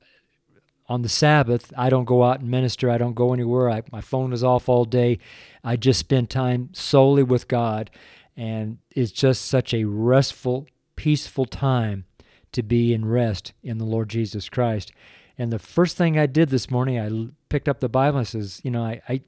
on 0.91 1.03
the 1.03 1.09
Sabbath, 1.09 1.71
I 1.77 1.89
don't 1.89 2.03
go 2.03 2.21
out 2.21 2.41
and 2.41 2.51
minister. 2.51 2.89
I 2.89 2.97
don't 2.97 3.13
go 3.13 3.33
anywhere. 3.33 3.69
I, 3.69 3.81
my 3.93 4.01
phone 4.01 4.33
is 4.33 4.43
off 4.43 4.67
all 4.67 4.83
day. 4.83 5.19
I 5.63 5.77
just 5.77 6.01
spend 6.01 6.29
time 6.29 6.69
solely 6.73 7.23
with 7.23 7.47
God. 7.47 7.89
And 8.35 8.77
it's 8.93 9.13
just 9.13 9.45
such 9.45 9.73
a 9.73 9.85
restful, 9.85 10.67
peaceful 10.97 11.45
time 11.45 12.03
to 12.51 12.61
be 12.61 12.93
in 12.93 13.05
rest 13.05 13.53
in 13.63 13.77
the 13.77 13.85
Lord 13.85 14.09
Jesus 14.09 14.49
Christ. 14.49 14.91
And 15.37 15.49
the 15.49 15.59
first 15.59 15.95
thing 15.95 16.19
I 16.19 16.25
did 16.25 16.49
this 16.49 16.69
morning, 16.69 16.99
I 16.99 17.31
picked 17.47 17.69
up 17.69 17.79
the 17.79 17.87
Bible 17.87 18.19
and 18.19 18.27
says, 18.27 18.59
you 18.65 18.71
know, 18.71 18.83
I, 18.83 19.01
I 19.07 19.21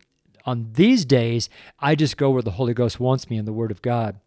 on 0.46 0.70
these 0.74 1.06
days, 1.06 1.50
I 1.80 1.96
just 1.96 2.18
go 2.18 2.30
where 2.30 2.42
the 2.42 2.52
Holy 2.52 2.74
Ghost 2.74 3.00
wants 3.00 3.30
me 3.30 3.38
in 3.38 3.46
the 3.46 3.54
Word 3.54 3.72
of 3.72 3.82
God. 3.82 4.20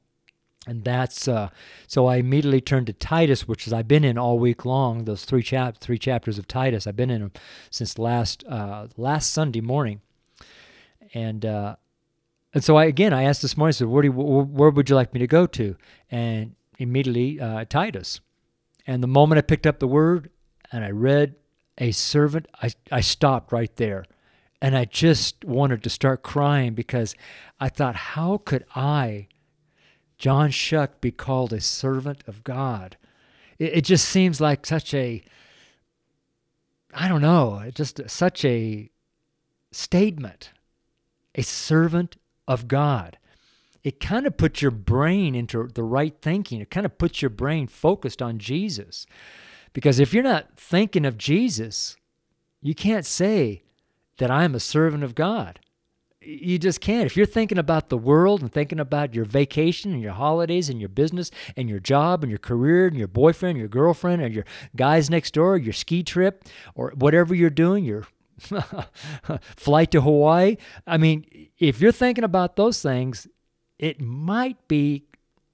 And 0.66 0.82
that's 0.82 1.28
uh, 1.28 1.50
so 1.86 2.06
I 2.06 2.16
immediately 2.16 2.60
turned 2.60 2.88
to 2.88 2.92
Titus, 2.92 3.46
which 3.46 3.68
is 3.68 3.72
I've 3.72 3.86
been 3.86 4.02
in 4.02 4.18
all 4.18 4.38
week 4.38 4.64
long. 4.64 5.04
Those 5.04 5.24
three 5.24 5.42
chap 5.42 5.78
three 5.78 5.98
chapters 5.98 6.38
of 6.38 6.48
Titus, 6.48 6.88
I've 6.88 6.96
been 6.96 7.10
in 7.10 7.20
them 7.20 7.32
since 7.70 7.98
last 7.98 8.44
uh, 8.48 8.88
last 8.96 9.32
Sunday 9.32 9.60
morning, 9.60 10.00
and 11.14 11.46
uh, 11.46 11.76
and 12.52 12.64
so 12.64 12.76
I 12.76 12.86
again 12.86 13.12
I 13.12 13.22
asked 13.22 13.42
this 13.42 13.56
morning, 13.56 13.70
I 13.70 13.78
said, 13.78 13.86
where, 13.86 14.02
do 14.02 14.08
you, 14.08 14.12
where 14.12 14.70
would 14.70 14.90
you 14.90 14.96
like 14.96 15.14
me 15.14 15.20
to 15.20 15.28
go 15.28 15.46
to? 15.46 15.76
And 16.10 16.56
immediately 16.78 17.40
uh, 17.40 17.64
Titus, 17.68 18.20
and 18.88 19.04
the 19.04 19.08
moment 19.08 19.38
I 19.38 19.42
picked 19.42 19.68
up 19.68 19.78
the 19.78 19.86
word 19.86 20.30
and 20.72 20.84
I 20.84 20.90
read 20.90 21.36
a 21.78 21.92
servant, 21.92 22.48
I 22.60 22.70
I 22.90 23.02
stopped 23.02 23.52
right 23.52 23.74
there, 23.76 24.04
and 24.60 24.76
I 24.76 24.84
just 24.84 25.44
wanted 25.44 25.84
to 25.84 25.90
start 25.90 26.24
crying 26.24 26.74
because 26.74 27.14
I 27.60 27.68
thought, 27.68 27.94
how 27.94 28.38
could 28.38 28.64
I 28.74 29.28
John 30.18 30.50
Shuck 30.50 31.00
be 31.00 31.10
called 31.10 31.52
a 31.52 31.60
servant 31.60 32.24
of 32.26 32.44
God. 32.44 32.96
It, 33.58 33.78
it 33.78 33.84
just 33.84 34.08
seems 34.08 34.40
like 34.40 34.66
such 34.66 34.94
a, 34.94 35.22
I 36.94 37.08
don't 37.08 37.22
know, 37.22 37.70
just 37.74 38.00
such 38.08 38.44
a 38.44 38.90
statement. 39.72 40.50
A 41.34 41.42
servant 41.42 42.16
of 42.48 42.66
God. 42.66 43.18
It 43.84 44.00
kind 44.00 44.26
of 44.26 44.36
puts 44.36 44.62
your 44.62 44.70
brain 44.70 45.34
into 45.34 45.68
the 45.68 45.84
right 45.84 46.14
thinking. 46.20 46.60
It 46.60 46.70
kind 46.70 46.86
of 46.86 46.98
puts 46.98 47.22
your 47.22 47.30
brain 47.30 47.66
focused 47.66 48.20
on 48.20 48.38
Jesus. 48.38 49.06
Because 49.72 50.00
if 50.00 50.14
you're 50.14 50.24
not 50.24 50.56
thinking 50.56 51.04
of 51.04 51.18
Jesus, 51.18 51.96
you 52.62 52.74
can't 52.74 53.04
say 53.06 53.62
that 54.16 54.30
I'm 54.30 54.54
a 54.54 54.60
servant 54.60 55.04
of 55.04 55.14
God. 55.14 55.60
You 56.26 56.58
just 56.58 56.80
can't. 56.80 57.06
If 57.06 57.16
you're 57.16 57.24
thinking 57.24 57.56
about 57.56 57.88
the 57.88 57.96
world 57.96 58.42
and 58.42 58.52
thinking 58.52 58.80
about 58.80 59.14
your 59.14 59.24
vacation 59.24 59.92
and 59.92 60.02
your 60.02 60.14
holidays 60.14 60.68
and 60.68 60.80
your 60.80 60.88
business 60.88 61.30
and 61.56 61.68
your 61.70 61.78
job 61.78 62.24
and 62.24 62.30
your 62.30 62.40
career 62.40 62.88
and 62.88 62.96
your 62.96 63.06
boyfriend, 63.06 63.56
your 63.56 63.68
girlfriend, 63.68 64.20
and 64.22 64.34
your 64.34 64.44
guys 64.74 65.08
next 65.08 65.34
door, 65.34 65.56
your 65.56 65.72
ski 65.72 66.02
trip, 66.02 66.44
or 66.74 66.92
whatever 66.96 67.32
you're 67.32 67.48
doing, 67.48 67.84
your 67.84 68.08
flight 69.56 69.92
to 69.92 70.00
Hawaii. 70.00 70.56
I 70.84 70.96
mean, 70.96 71.26
if 71.60 71.80
you're 71.80 71.92
thinking 71.92 72.24
about 72.24 72.56
those 72.56 72.82
things, 72.82 73.28
it 73.78 74.00
might 74.00 74.66
be 74.66 75.04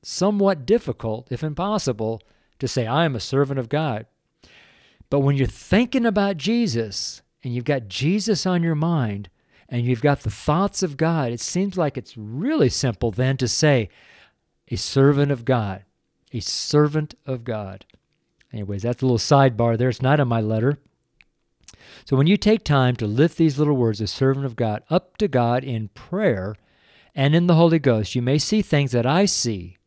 somewhat 0.03 0.65
difficult, 0.65 1.31
if 1.31 1.43
impossible, 1.43 2.23
to 2.61 2.67
say, 2.67 2.87
I 2.87 3.05
am 3.05 3.15
a 3.15 3.21
servant 3.21 3.61
of 3.61 3.69
God. 3.69 4.07
But 5.11 5.21
when 5.21 5.37
you're 5.37 5.47
thinking 5.47 6.07
about 6.07 6.39
Jesus 6.39 7.21
and 7.45 7.55
you've 7.55 7.67
got 7.67 7.89
Jesus 7.89 8.47
on 8.47 8.63
your 8.63 8.75
mind 8.75 9.29
and 9.73 9.87
you've 9.87 10.03
got 10.03 10.21
the 10.21 10.31
thoughts 10.31 10.83
of 10.83 10.99
God, 10.99 11.33
it 11.33 11.41
seems 11.41 11.79
like 11.79 11.97
it's 11.97 12.15
really 12.19 12.69
simple 12.69 13.11
then 13.11 13.39
to 13.39 13.49
say, 13.49 13.89
a 14.69 14.77
servant 14.77 15.33
of 15.33 15.47
God, 15.47 15.85
a 16.31 16.41
servant 16.41 17.15
of 17.25 17.43
God. 17.43 17.87
Anyways, 18.53 18.83
that's 18.83 19.01
a 19.01 19.07
little 19.07 19.17
sidebar 19.17 19.79
there. 19.79 19.89
It's 19.89 20.03
not 20.03 20.21
in 20.21 20.29
my 20.29 20.43
letter. 20.43 20.77
So 22.05 22.17
when 22.17 22.27
you 22.27 22.37
take 22.37 22.65
time 22.65 22.97
to 22.97 23.07
lift 23.07 23.39
these 23.39 23.59
little 23.59 23.75
words, 23.75 24.03
a 24.03 24.07
servant 24.07 24.45
of 24.45 24.57
God, 24.57 24.83
up 24.91 25.17
to 25.17 25.27
God 25.27 25.65
in 25.65 25.89
prayer 25.89 26.55
and 27.15 27.35
in 27.35 27.47
the 27.47 27.55
Holy 27.55 27.79
Ghost, 27.79 28.15
you 28.15 28.21
may 28.21 28.37
see 28.37 28.61
things 28.61 28.93
that 28.93 29.07
I 29.07 29.25
see 29.25 29.79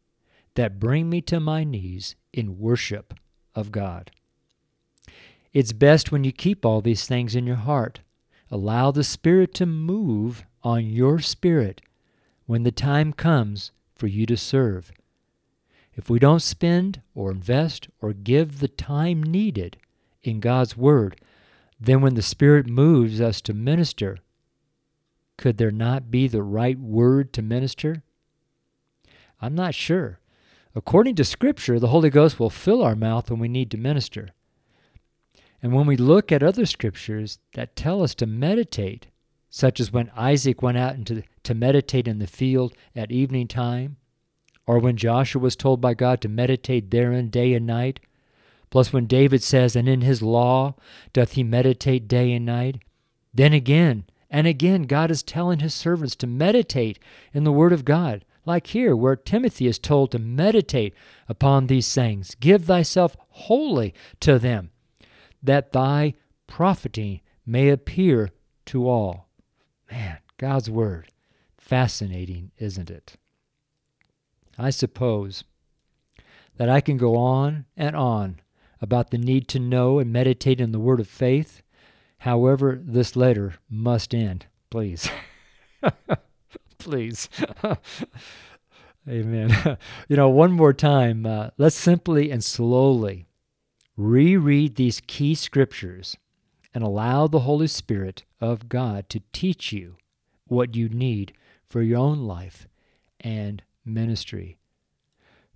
that 0.56 0.80
bring 0.80 1.12
me 1.12 1.21
to 1.21 1.39
my 1.39 1.63
knees 1.63 2.15
in 2.34 2.58
worship 2.58 3.13
of 3.54 3.71
God. 3.71 4.10
It's 5.54 5.74
best 5.74 6.12
when 6.12 6.24
you 6.24 6.32
keep 6.32 6.65
all 6.65 6.82
these 6.82 7.06
things 7.06 7.36
in 7.36 7.45
your 7.45 7.58
heart. 7.58 8.00
Allow 8.51 8.91
the 8.91 9.03
Spirit 9.03 9.53
to 9.55 9.65
move 9.65 10.45
on 10.63 10.86
your 10.86 11.19
spirit 11.19 11.81
when 12.45 12.63
the 12.63 12.71
time 12.71 13.13
comes 13.13 13.71
for 13.95 14.08
you 14.08 14.25
to 14.25 14.38
serve. 14.38 14.91
If 15.95 16.10
we 16.10 16.19
don't 16.19 16.41
spend 16.41 17.01
or 17.13 17.31
invest 17.31 17.88
or 18.01 18.13
give 18.13 18.60
the 18.60 18.67
time 18.67 19.23
needed 19.23 19.77
in 20.21 20.39
God's 20.39 20.75
Word, 20.75 21.19
then 21.79 22.01
when 22.01 22.15
the 22.15 22.21
Spirit 22.21 22.67
moves 22.67 23.21
us 23.21 23.41
to 23.41 23.53
minister, 23.53 24.17
could 25.38 25.58
there 25.58 25.71
not 25.71 26.12
be 26.12 26.27
the 26.27 26.43
right 26.43 26.79
word 26.79 27.34
to 27.34 27.41
minister? 27.41 28.03
I'm 29.41 29.55
not 29.55 29.75
sure. 29.75 30.19
According 30.73 31.15
to 31.15 31.23
Scripture, 31.23 31.79
the 31.79 31.88
Holy 31.88 32.10
Ghost 32.10 32.39
will 32.39 32.49
fill 32.49 32.84
our 32.84 32.95
mouth 32.95 33.29
when 33.29 33.39
we 33.39 33.47
need 33.47 33.71
to 33.71 33.77
minister. 33.77 34.29
And 35.65 35.73
when 35.73 35.88
we 35.88 35.97
look 35.97 36.32
at 36.32 36.43
other 36.43 36.67
scriptures 36.67 37.39
that 37.56 37.75
tell 37.75 38.04
us 38.04 38.13
to 38.15 38.28
meditate, 38.28 39.08
such 39.49 39.80
as 39.80 39.91
when 39.91 40.12
Isaac 40.15 40.62
went 40.62 40.78
out 40.78 40.93
into, 40.93 41.23
to 41.41 41.56
meditate 41.56 42.08
in 42.08 42.19
the 42.19 42.28
field 42.28 42.75
at 42.95 43.12
evening 43.12 43.47
time, 43.47 43.97
or 44.67 44.78
when 44.78 44.95
Joshua 44.95 45.41
was 45.41 45.56
told 45.56 45.82
by 45.82 45.95
God 45.95 46.21
to 46.21 46.30
meditate 46.30 46.91
therein 46.91 47.32
day 47.32 47.56
and 47.56 47.65
night, 47.65 47.99
plus 48.69 48.93
when 48.93 49.08
David 49.08 49.41
says, 49.41 49.75
And 49.75 49.89
in 49.89 50.01
his 50.01 50.21
law 50.21 50.75
doth 51.13 51.32
he 51.32 51.41
meditate 51.41 52.08
day 52.08 52.32
and 52.32 52.45
night, 52.45 52.84
then 53.34 53.51
again 53.51 54.04
and 54.30 54.45
again 54.45 54.84
God 54.84 55.10
is 55.10 55.23
telling 55.23 55.62
his 55.62 55.73
servants 55.73 56.15
to 56.17 56.28
meditate 56.28 56.99
in 57.34 57.43
the 57.43 57.51
Word 57.51 57.73
of 57.73 57.86
God 57.86 58.23
like 58.45 58.67
here, 58.67 58.95
where 58.95 59.15
Timothy 59.15 59.65
is 59.65 59.80
told 59.80 60.12
to 60.12 60.19
meditate 60.19 60.93
upon 61.28 61.65
these 61.65 61.91
things. 61.91 62.36
Give 62.39 62.65
thyself 62.65 63.17
wholly 63.30 63.95
to 64.19 64.38
them, 64.38 64.69
that 65.45 65.71
thy 65.71 66.13
profiting 66.47 67.21
may 67.45 67.69
appear 67.69 68.29
to 68.67 68.89
all. 68.89 69.27
Man, 69.91 70.17
God's 70.38 70.69
Word. 70.69 71.10
Fascinating, 71.58 72.51
isn't 72.58 72.89
it? 72.89 73.15
I 74.58 74.69
suppose 74.69 75.43
that 76.58 76.69
I 76.69 76.81
can 76.81 76.97
go 76.97 77.15
on 77.15 77.65
and 77.75 77.95
on 77.95 78.39
about 78.81 79.10
the 79.10 79.17
need 79.17 79.47
to 79.49 79.60
know 79.60 79.99
and 79.99 80.12
meditate 80.12 80.62
in 80.62 80.71
the 80.71 80.79
Word 80.79 80.99
of 80.99 81.08
faith. 81.08 81.62
However, 82.19 82.79
this 82.81 83.15
letter 83.15 83.55
must 83.69 84.13
end, 84.13 84.45
please. 84.69 85.10
please. 86.77 87.29
Amen. 89.10 89.77
you 90.08 90.15
know, 90.15 90.29
one 90.29 90.51
more 90.51 90.73
time, 90.73 91.25
uh, 91.25 91.49
let's 91.58 91.75
simply 91.75 92.31
and 92.31 92.43
slowly 92.43 93.24
reread 93.97 94.75
these 94.75 95.01
key 95.08 95.36
scriptures 95.36 96.17
and 96.73 96.84
allow 96.84 97.27
the 97.27 97.41
Holy 97.41 97.67
Spirit 97.67 98.23
of 98.41 98.67
God 98.67 99.10
to 99.10 99.21
teach 99.31 99.71
you 99.71 99.95
what 100.47 100.75
you 100.75 100.89
need 100.89 101.34
for 101.67 101.81
your 101.81 101.99
own 101.99 102.19
life 102.19 102.67
and 103.21 103.63
ministry. 103.86 104.58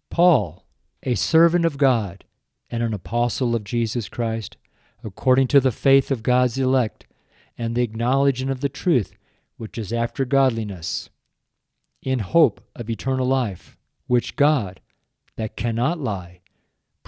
Paul, 0.09 0.65
a 1.03 1.15
servant 1.15 1.65
of 1.65 1.77
God 1.77 2.23
and 2.69 2.81
an 2.81 2.93
apostle 2.93 3.55
of 3.55 3.63
Jesus 3.63 4.09
Christ, 4.09 4.57
according 5.03 5.47
to 5.47 5.59
the 5.59 5.71
faith 5.71 6.11
of 6.11 6.23
God's 6.23 6.57
elect 6.57 7.05
and 7.57 7.75
the 7.75 7.83
acknowledging 7.83 8.49
of 8.49 8.61
the 8.61 8.69
truth 8.69 9.13
which 9.57 9.77
is 9.77 9.91
after 9.91 10.23
godliness, 10.23 11.09
in 12.01 12.19
hope 12.19 12.61
of 12.75 12.89
eternal 12.89 13.27
life, 13.27 13.77
which 14.07 14.37
God, 14.37 14.79
that 15.35 15.57
cannot 15.57 15.99
lie, 15.99 16.38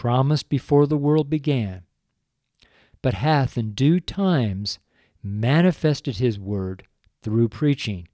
promised 0.02 0.50
before 0.50 0.88
the 0.88 0.98
world 0.98 1.30
began, 1.30 1.84
but 3.04 3.14
hath 3.14 3.56
in 3.56 3.72
due 3.74 4.00
times 4.00 4.80
manifested 5.22 6.18
his 6.18 6.40
word 6.40 6.82
through 7.22 7.48
preaching, 7.48 8.08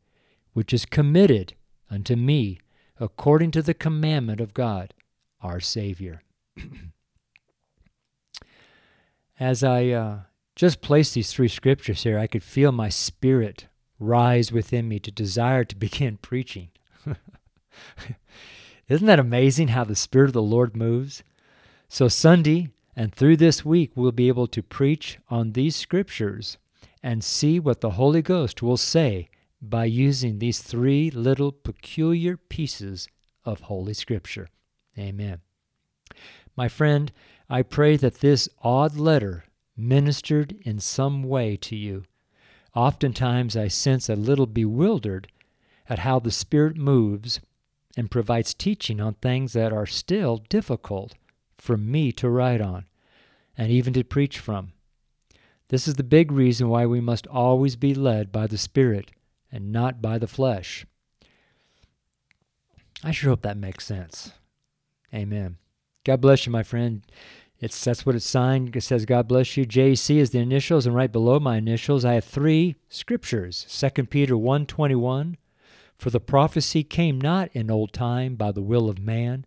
which 0.51 0.73
is 0.73 0.85
committed 0.85 1.53
unto 1.89 2.17
me 2.17 2.59
according 2.99 3.51
to 3.51 3.61
the 3.61 3.73
commandment 3.73 4.41
of 4.41 4.53
God, 4.53 4.93
our 5.41 5.61
Savior. 5.61 6.23
As 9.39 9.63
I 9.63 9.87
uh, 9.87 10.19
just 10.57 10.81
placed 10.81 11.13
these 11.13 11.31
three 11.31 11.47
scriptures 11.47 12.03
here, 12.03 12.19
I 12.19 12.27
could 12.27 12.43
feel 12.43 12.73
my 12.73 12.89
spirit 12.89 13.67
rise 13.97 14.51
within 14.51 14.89
me 14.89 14.99
to 14.99 15.09
desire 15.09 15.63
to 15.63 15.75
begin 15.77 16.17
preaching. 16.17 16.67
Isn't 18.89 19.07
that 19.07 19.19
amazing 19.19 19.69
how 19.69 19.85
the 19.85 19.95
Spirit 19.95 20.27
of 20.27 20.33
the 20.33 20.41
Lord 20.41 20.75
moves? 20.75 21.23
So, 21.89 22.07
Sunday 22.07 22.69
and 22.95 23.13
through 23.13 23.37
this 23.37 23.63
week, 23.63 23.91
we'll 23.95 24.11
be 24.11 24.27
able 24.27 24.47
to 24.47 24.61
preach 24.61 25.19
on 25.29 25.53
these 25.53 25.75
scriptures 25.75 26.57
and 27.01 27.23
see 27.23 27.59
what 27.59 27.81
the 27.81 27.91
Holy 27.91 28.21
Ghost 28.21 28.61
will 28.61 28.77
say 28.77 29.29
by 29.61 29.85
using 29.85 30.39
these 30.39 30.59
three 30.59 31.09
little 31.09 31.51
peculiar 31.51 32.37
pieces 32.37 33.07
of 33.45 33.61
Holy 33.61 33.93
Scripture. 33.93 34.49
Amen. 34.97 35.39
My 36.55 36.67
friend, 36.67 37.11
I 37.49 37.61
pray 37.61 37.95
that 37.97 38.15
this 38.15 38.49
odd 38.61 38.97
letter 38.97 39.45
ministered 39.75 40.57
in 40.63 40.79
some 40.79 41.23
way 41.23 41.55
to 41.57 41.75
you. 41.75 42.03
Oftentimes 42.75 43.55
I 43.55 43.69
sense 43.69 44.09
a 44.09 44.15
little 44.15 44.45
bewildered 44.45 45.27
at 45.87 45.99
how 45.99 46.19
the 46.19 46.31
Spirit 46.31 46.75
moves 46.75 47.39
and 47.95 48.11
provides 48.11 48.53
teaching 48.53 48.99
on 48.99 49.13
things 49.13 49.53
that 49.53 49.71
are 49.71 49.85
still 49.85 50.37
difficult 50.49 51.15
for 51.57 51.77
me 51.77 52.11
to 52.13 52.29
write 52.29 52.61
on 52.61 52.85
and 53.57 53.71
even 53.71 53.93
to 53.93 54.03
preach 54.03 54.39
from. 54.39 54.73
This 55.69 55.87
is 55.87 55.95
the 55.95 56.03
big 56.03 56.31
reason 56.31 56.69
why 56.69 56.85
we 56.85 57.01
must 57.01 57.27
always 57.27 57.75
be 57.75 57.93
led 57.93 58.31
by 58.31 58.47
the 58.47 58.57
Spirit 58.57 59.11
and 59.51 59.71
not 59.71 60.01
by 60.01 60.17
the 60.17 60.27
flesh. 60.27 60.85
I 63.03 63.11
sure 63.11 63.29
hope 63.29 63.41
that 63.41 63.57
makes 63.57 63.85
sense. 63.85 64.31
Amen. 65.13 65.57
God 66.05 66.21
bless 66.21 66.45
you, 66.45 66.51
my 66.51 66.63
friend. 66.63 67.03
It's 67.59 67.83
that's 67.83 68.05
what 68.05 68.15
it's 68.15 68.29
signed. 68.29 68.75
It 68.75 68.81
says, 68.81 69.05
God 69.05 69.27
bless 69.27 69.57
you. 69.57 69.65
JC 69.65 70.17
is 70.17 70.29
the 70.29 70.39
initials, 70.39 70.85
and 70.85 70.95
right 70.95 71.11
below 71.11 71.39
my 71.39 71.57
initials, 71.57 72.05
I 72.05 72.13
have 72.13 72.25
three 72.25 72.75
scriptures. 72.87 73.65
2 73.95 74.05
Peter 74.05 74.35
1.21, 74.35 75.35
For 75.97 76.09
the 76.09 76.19
prophecy 76.19 76.83
came 76.83 77.19
not 77.19 77.49
in 77.53 77.71
old 77.71 77.93
time 77.93 78.35
by 78.35 78.51
the 78.51 78.61
will 78.61 78.89
of 78.89 78.99
man, 78.99 79.45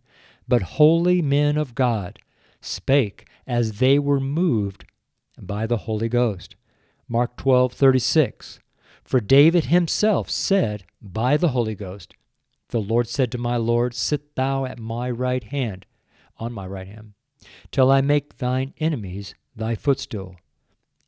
but 0.50 0.62
holy 0.62 1.22
men 1.22 1.56
of 1.56 1.74
God 1.74 2.18
spake 2.60 3.26
as 3.46 3.78
they 3.78 3.98
were 3.98 4.20
moved 4.20 4.84
by 5.38 5.66
the 5.66 5.78
Holy 5.78 6.10
Ghost. 6.10 6.56
Mark 7.08 7.36
12.36, 7.38 8.58
For 9.02 9.20
David 9.20 9.64
himself 9.66 10.28
said 10.28 10.84
by 11.00 11.38
the 11.38 11.48
Holy 11.48 11.74
Ghost, 11.74 12.12
The 12.68 12.80
Lord 12.80 13.08
said 13.08 13.32
to 13.32 13.38
my 13.38 13.56
Lord, 13.56 13.94
Sit 13.94 14.36
thou 14.36 14.66
at 14.66 14.78
my 14.78 15.10
right 15.10 15.44
hand, 15.44 15.86
on 16.38 16.52
my 16.52 16.66
right 16.66 16.86
hand 16.86 17.14
till 17.70 17.90
I 17.90 18.00
make 18.00 18.38
thine 18.38 18.74
enemies 18.78 19.34
thy 19.54 19.74
footstool. 19.74 20.36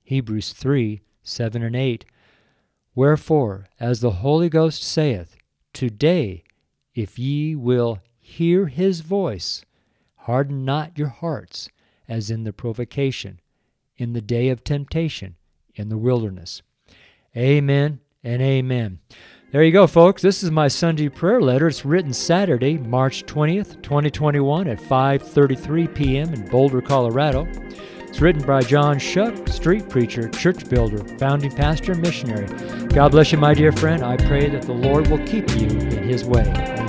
Hebrews 0.05 0.53
3 0.53 1.01
7 1.25 1.63
and 1.63 1.77
8. 1.77 2.05
Wherefore, 2.95 3.69
as 3.79 4.01
the 4.01 4.11
Holy 4.11 4.49
Ghost 4.49 4.83
saith, 4.83 5.37
Today, 5.73 6.43
if 6.95 7.19
ye 7.19 7.55
will 7.55 8.01
hear 8.33 8.67
his 8.67 9.01
voice, 9.01 9.65
harden 10.17 10.65
not 10.65 10.97
your 10.97 11.09
hearts, 11.09 11.69
as 12.09 12.31
in 12.31 12.45
the 12.45 12.53
provocation, 12.53 13.41
in 13.97 14.15
the 14.15 14.23
day 14.23 14.49
of 14.49 14.65
temptation, 14.65 15.37
in 15.75 15.89
the 15.89 15.99
wilderness. 15.99 16.63
Amen 17.37 18.01
and 18.25 18.41
amen. 18.41 19.01
There 19.53 19.63
you 19.63 19.71
go, 19.71 19.87
folks. 19.87 20.23
This 20.23 20.43
is 20.43 20.51
my 20.51 20.69
Sunday 20.69 21.11
prayer 21.11 21.43
letter. 21.43 21.67
It's 21.67 21.85
written 21.85 22.15
Saturday, 22.15 22.79
March 22.79 23.27
20th, 23.27 23.83
2021 23.83 24.67
at 24.67 24.79
5:33 24.79 25.95
p.m. 25.95 26.33
in 26.33 26.49
Boulder, 26.49 26.81
Colorado. 26.81 27.47
It's 28.01 28.21
written 28.21 28.47
by 28.47 28.63
John 28.63 28.99
Shuck, 28.99 29.49
street 29.49 29.91
preacher, 29.91 30.29
church 30.31 30.69
builder, 30.71 31.05
founding 31.19 31.51
pastor, 31.55 31.93
and 31.93 32.01
missionary. 32.01 32.47
God 32.89 33.11
bless 33.11 33.33
you, 33.33 33.39
my 33.39 33.53
dear 33.53 33.73
friend. 33.73 34.03
I 34.03 34.17
pray 34.17 34.49
that 34.49 34.63
the 34.63 34.73
Lord 34.73 35.09
will 35.09 35.25
keep 35.27 35.51
you 35.51 35.67
in 35.67 36.09
his 36.09 36.25
way. 36.25 36.82